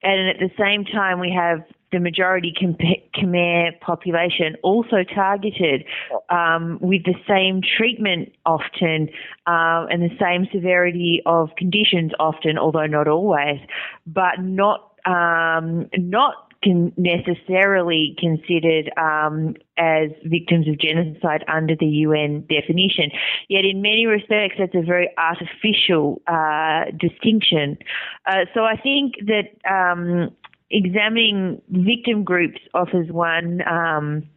[0.02, 1.62] and at the same time we have
[1.92, 5.84] the majority Khmer population also targeted
[6.28, 9.08] um, with the same treatment often
[9.46, 13.60] um, and the same severity of conditions often, although not always,
[14.06, 23.10] but not um, not necessarily considered um, as victims of genocide under the UN definition.
[23.48, 27.78] Yet, in many respects, that's a very artificial uh, distinction.
[28.26, 30.30] Uh, so, I think that um,
[30.70, 34.28] examining victim groups offers one um,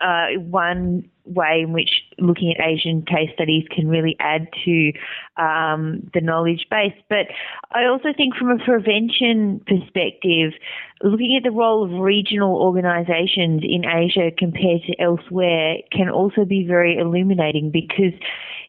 [0.00, 4.92] uh, one way in which looking at Asian case studies can really add to
[5.36, 6.94] um, the knowledge base.
[7.08, 7.26] But
[7.70, 10.52] I also think from a prevention perspective,
[11.02, 16.66] looking at the role of regional organisations in Asia compared to elsewhere can also be
[16.66, 18.18] very illuminating because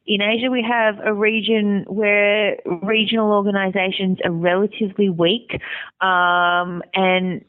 [0.08, 5.62] in Asia, we have a region where regional organizations are relatively weak
[6.02, 7.46] um, and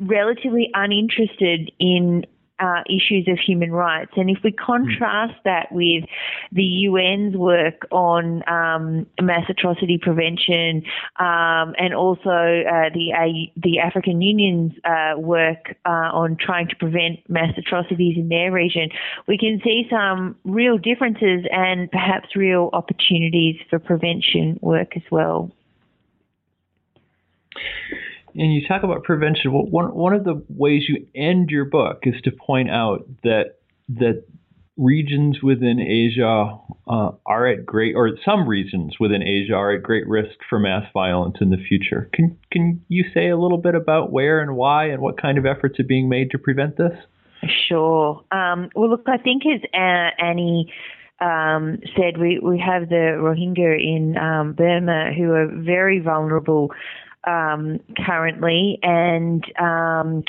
[0.00, 2.24] relatively uninterested in
[2.60, 4.12] uh, issues of human rights.
[4.16, 6.04] And if we contrast that with
[6.52, 10.82] the UN's work on um, mass atrocity prevention
[11.18, 17.18] um, and also uh, the the African Union's uh, work uh, on trying to prevent
[17.28, 18.90] mass atrocities in their region,
[19.26, 25.50] we can see some real differences and perhaps real opportunities for prevention work as well
[28.38, 29.52] and you talk about prevention.
[29.52, 33.58] Well, one one of the ways you end your book is to point out that
[33.90, 34.24] that
[34.78, 40.06] regions within Asia uh, are at great, or some regions within Asia are at great
[40.06, 42.08] risk for mass violence in the future.
[42.14, 45.44] Can can you say a little bit about where and why, and what kind of
[45.44, 46.96] efforts are being made to prevent this?
[47.68, 48.24] Sure.
[48.32, 50.72] Um, well, look, I think as uh, Annie
[51.20, 56.70] um, said, we we have the Rohingya in um, Burma who are very vulnerable
[57.28, 60.24] um, currently, and um,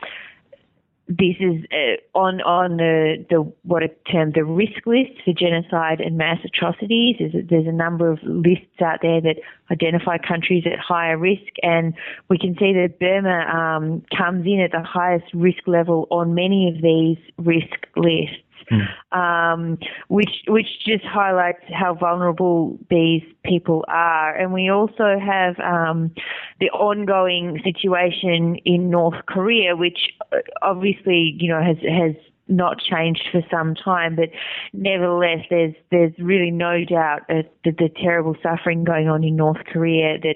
[1.07, 5.99] this is uh, on on the, the what are termed the risk list for genocide
[6.01, 7.15] and mass atrocities.
[7.17, 9.37] There's a, there's a number of lists out there that
[9.71, 11.95] identify countries at higher risk, and
[12.29, 16.67] we can see that Burma um, comes in at the highest risk level on many
[16.67, 19.17] of these risk lists mm.
[19.17, 24.35] um, which which just highlights how vulnerable these people are.
[24.35, 26.11] And we also have um,
[26.59, 29.99] the ongoing situation in North Korea, which
[30.31, 32.15] uh, obviously you know has has
[32.49, 34.29] not changed for some time, but
[34.73, 39.63] nevertheless, there's there's really no doubt that the, the terrible suffering going on in North
[39.71, 40.35] Korea that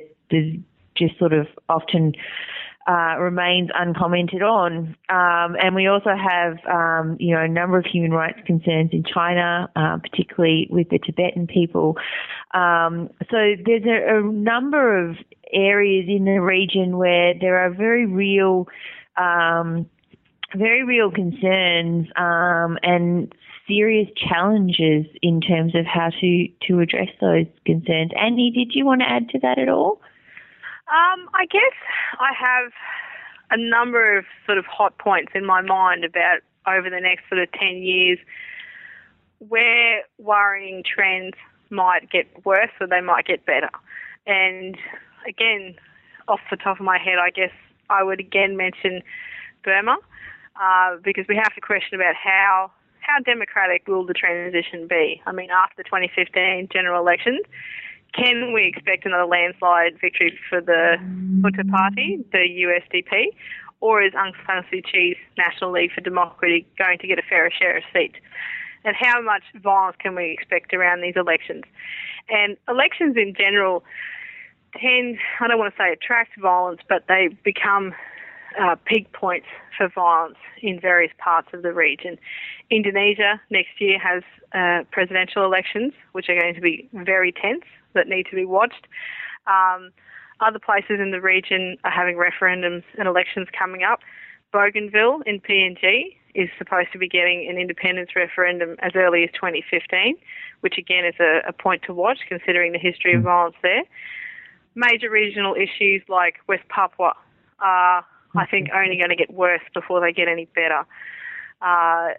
[0.95, 2.13] just sort of often
[2.87, 4.95] uh, remains uncommented on.
[5.09, 9.03] Um, and we also have, um, you know, a number of human rights concerns in
[9.03, 11.97] China, uh, particularly with the Tibetan people.
[12.53, 15.15] Um, so there's a, a, number of
[15.51, 18.67] areas in the region where there are very real,
[19.17, 19.89] um,
[20.55, 23.33] very real concerns um, and
[23.67, 28.11] serious challenges in terms of how to to address those concerns.
[28.19, 30.01] Annie, did you want to add to that at all?
[30.87, 31.75] Um, I guess
[32.19, 32.71] I have
[33.51, 37.41] a number of sort of hot points in my mind about over the next sort
[37.41, 38.19] of 10 years
[39.39, 41.35] where worrying trends
[41.69, 43.69] might get worse or they might get better.
[44.25, 44.77] And
[45.27, 45.75] again,
[46.27, 47.51] off the top of my head, I guess
[47.89, 49.01] I would again mention
[49.63, 49.97] Burma
[50.61, 55.21] uh, because we have to question about how how democratic will the transition be?
[55.25, 57.41] I mean, after the 2015 general elections,
[58.13, 60.97] can we expect another landslide victory for the
[61.41, 63.27] Houthi Party, the USDP,
[63.81, 67.49] or is Aung San Suu Kyi's National League for Democracy going to get a fairer
[67.51, 68.15] share of seats?
[68.85, 71.63] And how much violence can we expect around these elections?
[72.29, 73.83] And elections in general
[74.79, 77.93] tend, I don't want to say attract violence, but they become
[78.61, 82.17] uh, peak points for violence in various parts of the region.
[82.69, 84.21] Indonesia next year has
[84.53, 88.87] uh, presidential elections, which are going to be very tense that need to be watched.
[89.47, 89.91] Um,
[90.39, 93.99] other places in the region are having referendums and elections coming up.
[94.51, 100.15] Bougainville in PNG is supposed to be getting an independence referendum as early as 2015,
[100.61, 103.27] which again is a, a point to watch considering the history of hmm.
[103.27, 103.83] violence there.
[104.75, 107.13] Major regional issues like West Papua
[107.59, 108.77] are, I think, hmm.
[108.77, 110.85] only going to get worse before they get any better.
[111.61, 112.09] Uh,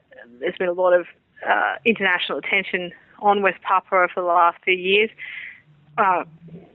[0.41, 1.07] there's been a lot of
[1.49, 5.11] uh, international attention on West Papua for the last few years,
[5.99, 6.25] uh,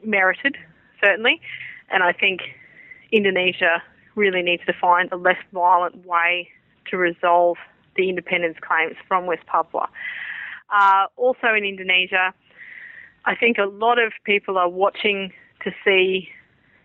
[0.04, 0.58] merited,
[1.04, 1.42] certainly.
[1.90, 2.42] And I think
[3.12, 3.82] Indonesia
[4.16, 6.50] really needs to find a less violent way
[6.90, 7.58] to resolve
[7.96, 9.90] the independence claims from West Papua.
[10.70, 12.34] Uh, also in Indonesia,
[13.26, 15.32] I think a lot of people are watching
[15.64, 16.30] to see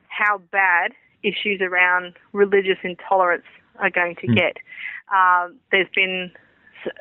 [0.08, 3.44] how bad issues around religious intolerance
[3.78, 4.36] are going to mm.
[4.36, 4.56] get.
[5.14, 6.30] Uh, there's been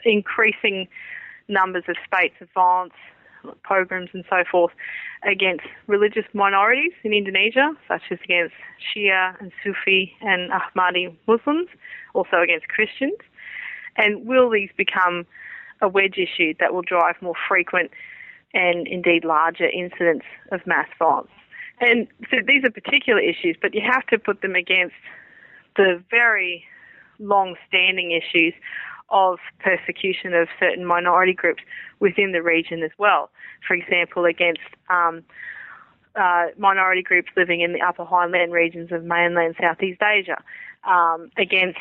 [0.05, 0.87] increasing
[1.47, 2.93] numbers of spates of violence
[3.63, 4.71] pogroms and so forth
[5.23, 11.67] against religious minorities in Indonesia, such as against Shia and Sufi and Ahmadi Muslims,
[12.13, 13.17] also against Christians.
[13.97, 15.25] And will these become
[15.81, 17.91] a wedge issue that will drive more frequent
[18.53, 21.29] and indeed larger incidents of mass violence?
[21.79, 24.95] And so these are particular issues, but you have to put them against
[25.75, 26.65] the very
[27.19, 28.53] long standing issues
[29.13, 31.61] of persecution of certain minority groups
[31.99, 33.29] within the region as well.
[33.65, 34.59] For example, against
[34.89, 35.23] um,
[36.15, 40.43] uh, minority groups living in the upper highland regions of mainland Southeast Asia,
[40.83, 41.79] um, against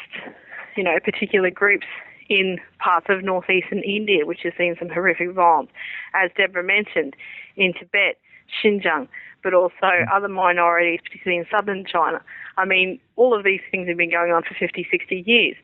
[0.76, 1.86] you know particular groups
[2.28, 5.70] in parts of northeastern India, which has seen some horrific violence,
[6.14, 7.16] as Deborah mentioned,
[7.56, 8.18] in Tibet,
[8.62, 9.08] Xinjiang,
[9.42, 10.06] but also mm.
[10.12, 12.22] other minorities, particularly in southern China.
[12.56, 15.56] I mean, all of these things have been going on for 50, 60 years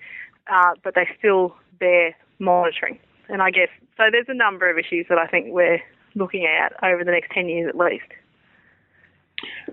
[0.49, 2.99] uh, but they still bear monitoring.
[3.29, 4.05] And I guess so.
[4.11, 5.81] There's a number of issues that I think we're
[6.15, 8.05] looking at over the next ten years at least.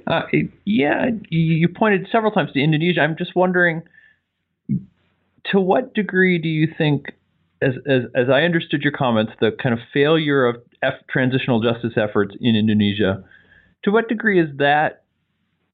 [0.05, 0.21] Uh,
[0.65, 3.01] yeah, you pointed several times to Indonesia.
[3.01, 3.81] I'm just wondering,
[5.51, 7.05] to what degree do you think,
[7.61, 11.93] as as, as I understood your comments, the kind of failure of F- transitional justice
[11.97, 13.23] efforts in Indonesia,
[13.83, 15.03] to what degree is that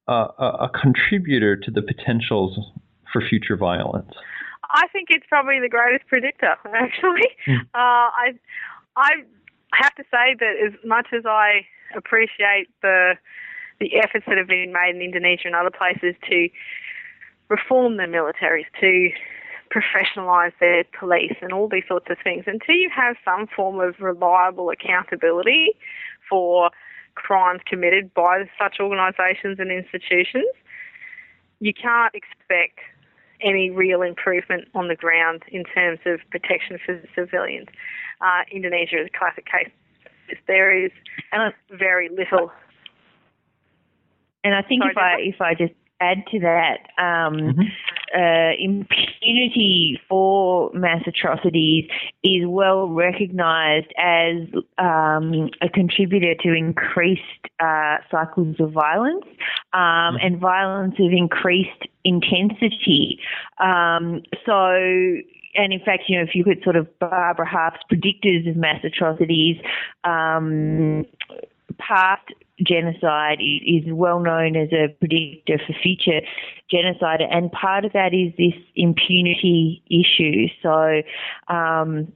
[0.08, 2.58] uh, a, a contributor to the potentials
[3.12, 4.12] for future violence?
[4.74, 7.28] I think it's probably the greatest predictor, actually.
[7.48, 7.62] Mm.
[7.74, 8.34] Uh, I,
[8.96, 9.10] I
[9.74, 11.66] have to say that as much as I
[11.96, 13.16] appreciate the
[13.80, 16.48] the efforts that have been made in Indonesia and other places to
[17.50, 19.10] reform their militaries, to
[19.74, 23.96] professionalise their police, and all these sorts of things, until you have some form of
[24.00, 25.74] reliable accountability
[26.30, 26.70] for
[27.16, 30.54] crimes committed by such organisations and institutions,
[31.60, 32.80] you can't expect
[33.44, 37.68] any real improvement on the ground in terms of protection for civilians.
[38.22, 39.72] Uh, Indonesia is a classic case.
[40.48, 40.92] There is
[41.72, 42.52] very little.
[44.44, 47.62] And I think Sorry, if I if I just add to that, um, mm-hmm.
[48.14, 51.90] Uh, impunity for mass atrocities
[52.24, 54.48] is well recognised as
[54.78, 57.22] um, a contributor to increased
[57.60, 59.26] uh, cycles of violence
[59.74, 63.20] um, and violence of increased intensity.
[63.60, 64.76] Um, so
[65.54, 68.84] and in fact, you know, if you could sort of Barbara Harff's predictors of mass
[68.84, 69.58] atrocities,
[70.04, 71.06] um,
[71.78, 72.28] past
[72.64, 76.22] genocide is well known as a predictor for future
[76.70, 80.48] genocide, and part of that is this impunity issue.
[80.62, 81.02] So,
[81.54, 82.12] um,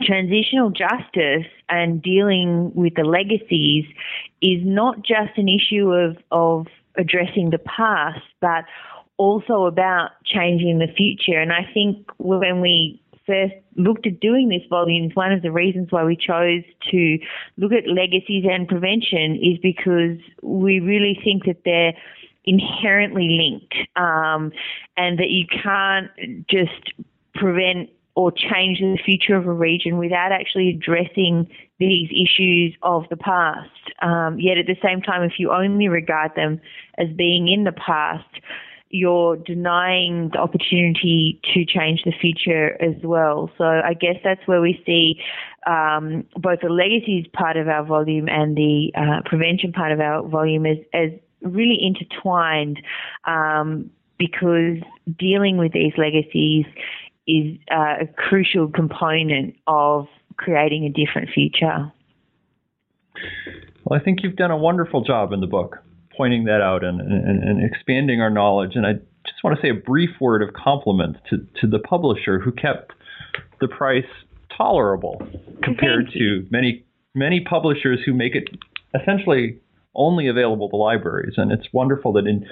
[0.00, 3.84] transitional justice and dealing with the legacies
[4.40, 6.66] is not just an issue of, of
[6.96, 8.64] addressing the past, but
[9.18, 11.38] also about changing the future.
[11.38, 15.88] And I think when we first looked at doing this volume, one of the reasons
[15.90, 17.18] why we chose to
[17.56, 21.94] look at legacies and prevention is because we really think that they're
[22.44, 24.52] inherently linked um,
[24.96, 26.10] and that you can't
[26.48, 26.92] just
[27.34, 31.48] prevent or change the future of a region without actually addressing
[31.78, 33.70] these issues of the past.
[34.02, 36.60] Um, yet at the same time, if you only regard them
[36.98, 38.28] as being in the past,
[38.92, 43.50] you're denying the opportunity to change the future as well.
[43.56, 45.18] So I guess that's where we see
[45.66, 50.22] um, both the legacies part of our volume and the uh, prevention part of our
[50.28, 51.08] volume as, as
[51.40, 52.82] really intertwined
[53.26, 54.76] um, because
[55.18, 56.66] dealing with these legacies
[57.26, 61.90] is uh, a crucial component of creating a different future.
[63.84, 65.78] Well, I think you've done a wonderful job in the book
[66.16, 68.72] pointing that out and, and, and expanding our knowledge.
[68.74, 68.94] And I
[69.26, 72.92] just want to say a brief word of compliment to, to the publisher who kept
[73.60, 74.04] the price
[74.56, 75.20] tolerable
[75.62, 76.84] compared to many
[77.14, 78.48] many publishers who make it
[78.98, 79.58] essentially
[79.94, 81.34] only available to libraries.
[81.36, 82.46] And it's wonderful that in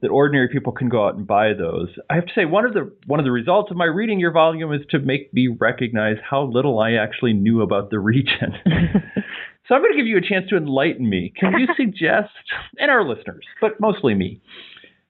[0.00, 1.88] that ordinary people can go out and buy those.
[2.08, 4.32] I have to say one of the one of the results of my reading your
[4.32, 8.54] volume is to make me recognize how little I actually knew about the region.
[9.68, 11.32] So I'm going to give you a chance to enlighten me.
[11.38, 12.30] Can you suggest,
[12.78, 14.40] and our listeners, but mostly me,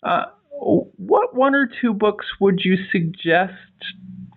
[0.03, 3.53] uh, what one or two books would you suggest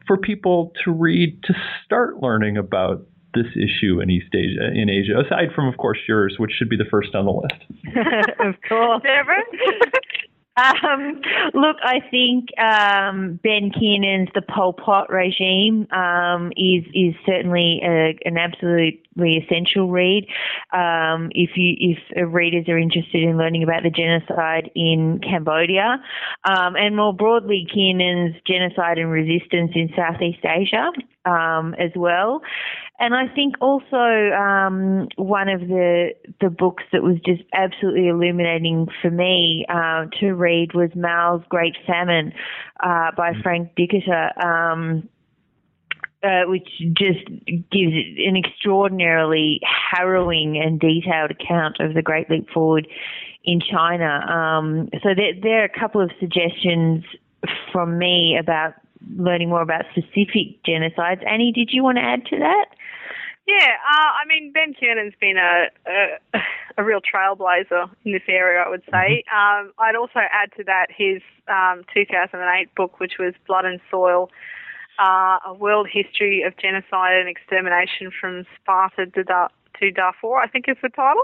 [0.08, 1.54] for people to read to
[1.84, 6.36] start learning about this issue in East Asia, in Asia, aside from, of course, yours,
[6.40, 7.62] which should be the first on the list?
[8.40, 9.04] of course.
[9.04, 9.44] Deborah?
[10.58, 11.22] Um,
[11.54, 18.18] look, I think um, Ben Kiernan's The Pol Pot regime um, is is certainly a,
[18.24, 20.28] an absolutely essential read.
[20.72, 26.02] Um, if you if readers are interested in learning about the genocide in Cambodia,
[26.46, 30.90] um, and more broadly Kiernan's genocide and resistance in Southeast Asia
[31.26, 32.42] um, as well.
[32.98, 38.88] And I think also um, one of the the books that was just absolutely illuminating
[39.02, 42.32] for me uh, to read was Mao's Great Famine
[42.80, 43.42] uh, by mm-hmm.
[43.42, 44.44] Frank Dikötter.
[44.44, 45.10] Um,
[46.24, 47.28] uh, which just
[47.72, 47.94] gives
[48.26, 49.60] an extraordinarily
[49.92, 52.88] harrowing and detailed account of the Great Leap Forward
[53.44, 54.26] in China.
[54.26, 57.04] Um, so there, there, are a couple of suggestions
[57.72, 58.74] from me about
[59.16, 61.24] learning more about specific genocides.
[61.30, 62.66] Annie, did you want to add to that?
[63.48, 66.40] Yeah, uh, I mean Ben Kiernan's been a, a,
[66.78, 69.24] a real trailblazer in this area, I would say.
[69.24, 69.68] Mm-hmm.
[69.68, 74.32] Um, I'd also add to that his um, 2008 book, which was Blood and Soil:
[75.00, 80.38] uh, A World History of Genocide and Extermination from Sparta to, to Darfur.
[80.38, 81.24] I think is the title,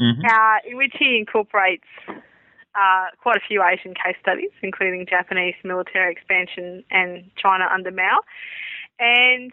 [0.00, 0.24] mm-hmm.
[0.24, 6.12] uh, in which he incorporates uh, quite a few Asian case studies, including Japanese military
[6.12, 8.20] expansion and China under Mao.
[9.00, 9.52] And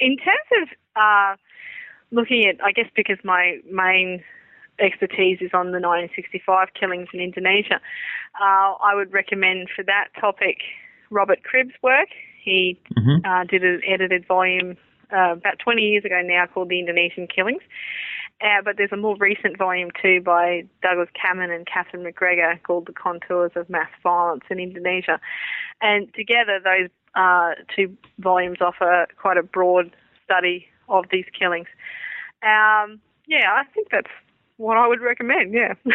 [0.00, 0.68] in terms of
[0.98, 1.36] uh,
[2.10, 4.22] looking at, I guess, because my main
[4.80, 7.80] expertise is on the 1965 killings in Indonesia,
[8.40, 10.58] uh, I would recommend for that topic
[11.10, 12.08] Robert Cribb's work.
[12.42, 13.24] He mm-hmm.
[13.24, 14.76] uh, did an edited volume
[15.12, 17.62] uh, about 20 years ago now called The Indonesian Killings.
[18.40, 22.86] uh, but there's a more recent volume too by Douglas Kammen and Katharine McGregor called
[22.86, 25.20] The Contours of Mass Violence in Indonesia.
[25.80, 29.94] And together, those uh, two volumes offer quite a broad
[30.24, 31.68] study of these killings.
[32.42, 34.10] Um, yeah, I think that's
[34.56, 35.74] what I would recommend, yeah.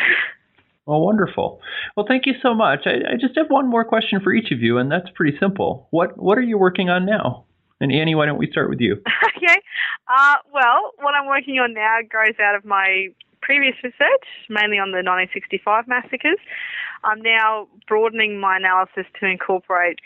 [0.85, 1.61] Well, wonderful.
[1.95, 2.81] Well, thank you so much.
[2.85, 5.87] I, I, just have one more question for each of you, and that's pretty simple.
[5.91, 7.45] What What are you working on now?
[7.79, 9.01] And Annie, why don't we start with you?
[9.37, 9.61] okay.
[10.07, 13.07] Uh, well, what I'm working on now grows out of my
[13.41, 16.39] previous research, mainly on the 1965 massacres.
[17.03, 19.99] I'm now broadening my analysis to incorporate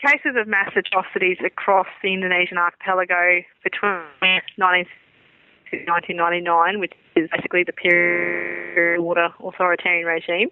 [0.00, 9.00] cases of mass atrocities across the Indonesian archipelago between 1999, which is basically the period
[9.00, 10.50] water authoritarian regime.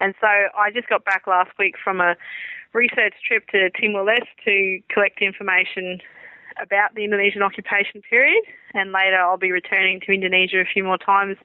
[0.00, 2.16] And so I just got back last week from a
[2.72, 6.00] research trip to Timor Leste to collect information
[6.60, 8.42] about the Indonesian occupation period,
[8.74, 11.36] and later I'll be returning to Indonesia a few more times,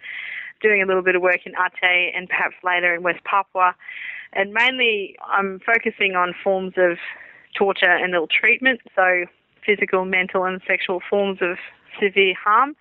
[0.62, 3.76] doing a little bit of work in Aceh and perhaps later in West Papua.
[4.34, 6.98] And mainly I'm focusing on forms of
[7.58, 9.26] torture and ill treatment, so
[9.66, 11.58] physical, mental, and sexual forms of
[12.00, 12.76] severe harm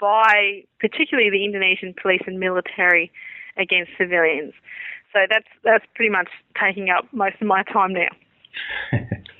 [0.00, 3.10] by particularly the Indonesian police and military
[3.56, 4.52] against civilians.
[5.12, 6.28] So that's that's pretty much
[6.60, 8.08] taking up most of my time now.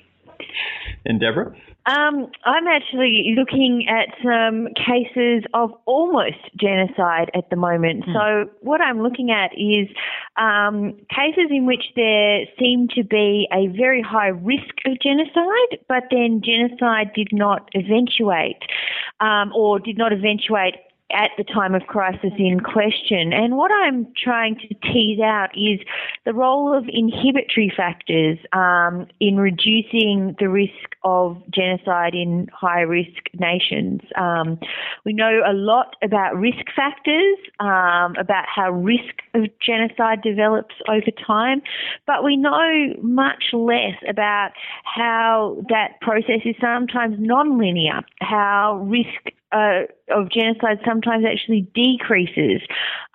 [1.05, 1.55] and Deborah?
[1.87, 8.05] Um, I'm actually looking at some cases of almost genocide at the moment.
[8.05, 8.13] Hmm.
[8.13, 9.87] So, what I'm looking at is
[10.35, 16.05] um, cases in which there seemed to be a very high risk of genocide, but
[16.09, 18.63] then genocide did not eventuate
[19.19, 20.75] um, or did not eventuate
[21.11, 23.31] at the time of crisis in question.
[23.31, 25.79] And what I'm trying to tease out is
[26.25, 33.29] the role of inhibitory factors um, in reducing the risk of genocide in high risk
[33.39, 34.01] nations.
[34.17, 34.59] Um,
[35.05, 41.11] we know a lot about risk factors, um, about how risk of genocide develops over
[41.25, 41.61] time,
[42.07, 44.51] but we know much less about
[44.83, 52.61] how that process is sometimes non-linear, how risk uh, of genocide sometimes actually decreases,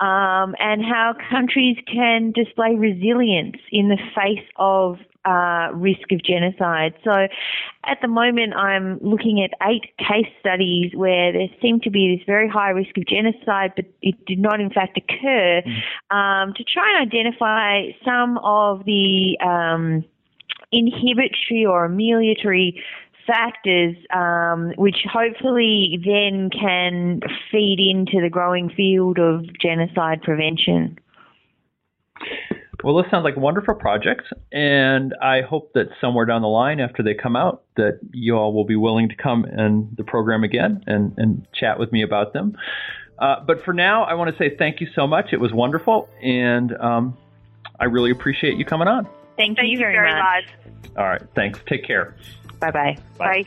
[0.01, 6.95] um, and how countries can display resilience in the face of uh, risk of genocide.
[7.05, 7.12] So,
[7.84, 12.24] at the moment, I'm looking at eight case studies where there seemed to be this
[12.26, 16.16] very high risk of genocide, but it did not, in fact, occur, mm.
[16.16, 20.05] um, to try and identify some of the um,
[20.72, 22.80] inhibitory or amelioratory
[23.31, 27.20] factors, um, which hopefully then can
[27.51, 30.99] feed into the growing field of genocide prevention.
[32.83, 37.03] Well, this sounds like wonderful projects, and I hope that somewhere down the line, after
[37.03, 40.83] they come out, that you all will be willing to come in the program again
[40.87, 42.57] and, and chat with me about them.
[43.18, 45.33] Uh, but for now, I want to say thank you so much.
[45.33, 47.18] It was wonderful, and um,
[47.78, 49.07] I really appreciate you coming on.
[49.37, 50.45] Thank, thank you, very, very much.
[50.47, 50.97] much.
[50.97, 51.61] All right, thanks.
[51.66, 52.16] Take care.
[52.61, 52.98] Bye-bye.
[53.18, 53.46] Bye.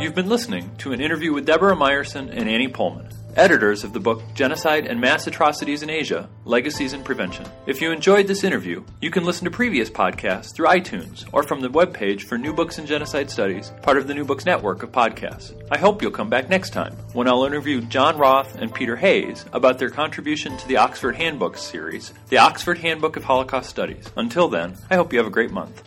[0.00, 4.00] You've been listening to an interview with Deborah Mayersen and Annie Pohlman editors of the
[4.00, 7.46] book Genocide and Mass Atrocities in Asia Legacies and Prevention.
[7.66, 11.60] If you enjoyed this interview, you can listen to previous podcasts through iTunes or from
[11.60, 14.92] the webpage for New Books in Genocide Studies, part of the New Books Network of
[14.92, 15.54] podcasts.
[15.70, 19.44] I hope you'll come back next time when I'll interview John Roth and Peter Hayes
[19.52, 24.10] about their contribution to the Oxford Handbook series, the Oxford Handbook of Holocaust Studies.
[24.16, 25.82] Until then, I hope you have a great month.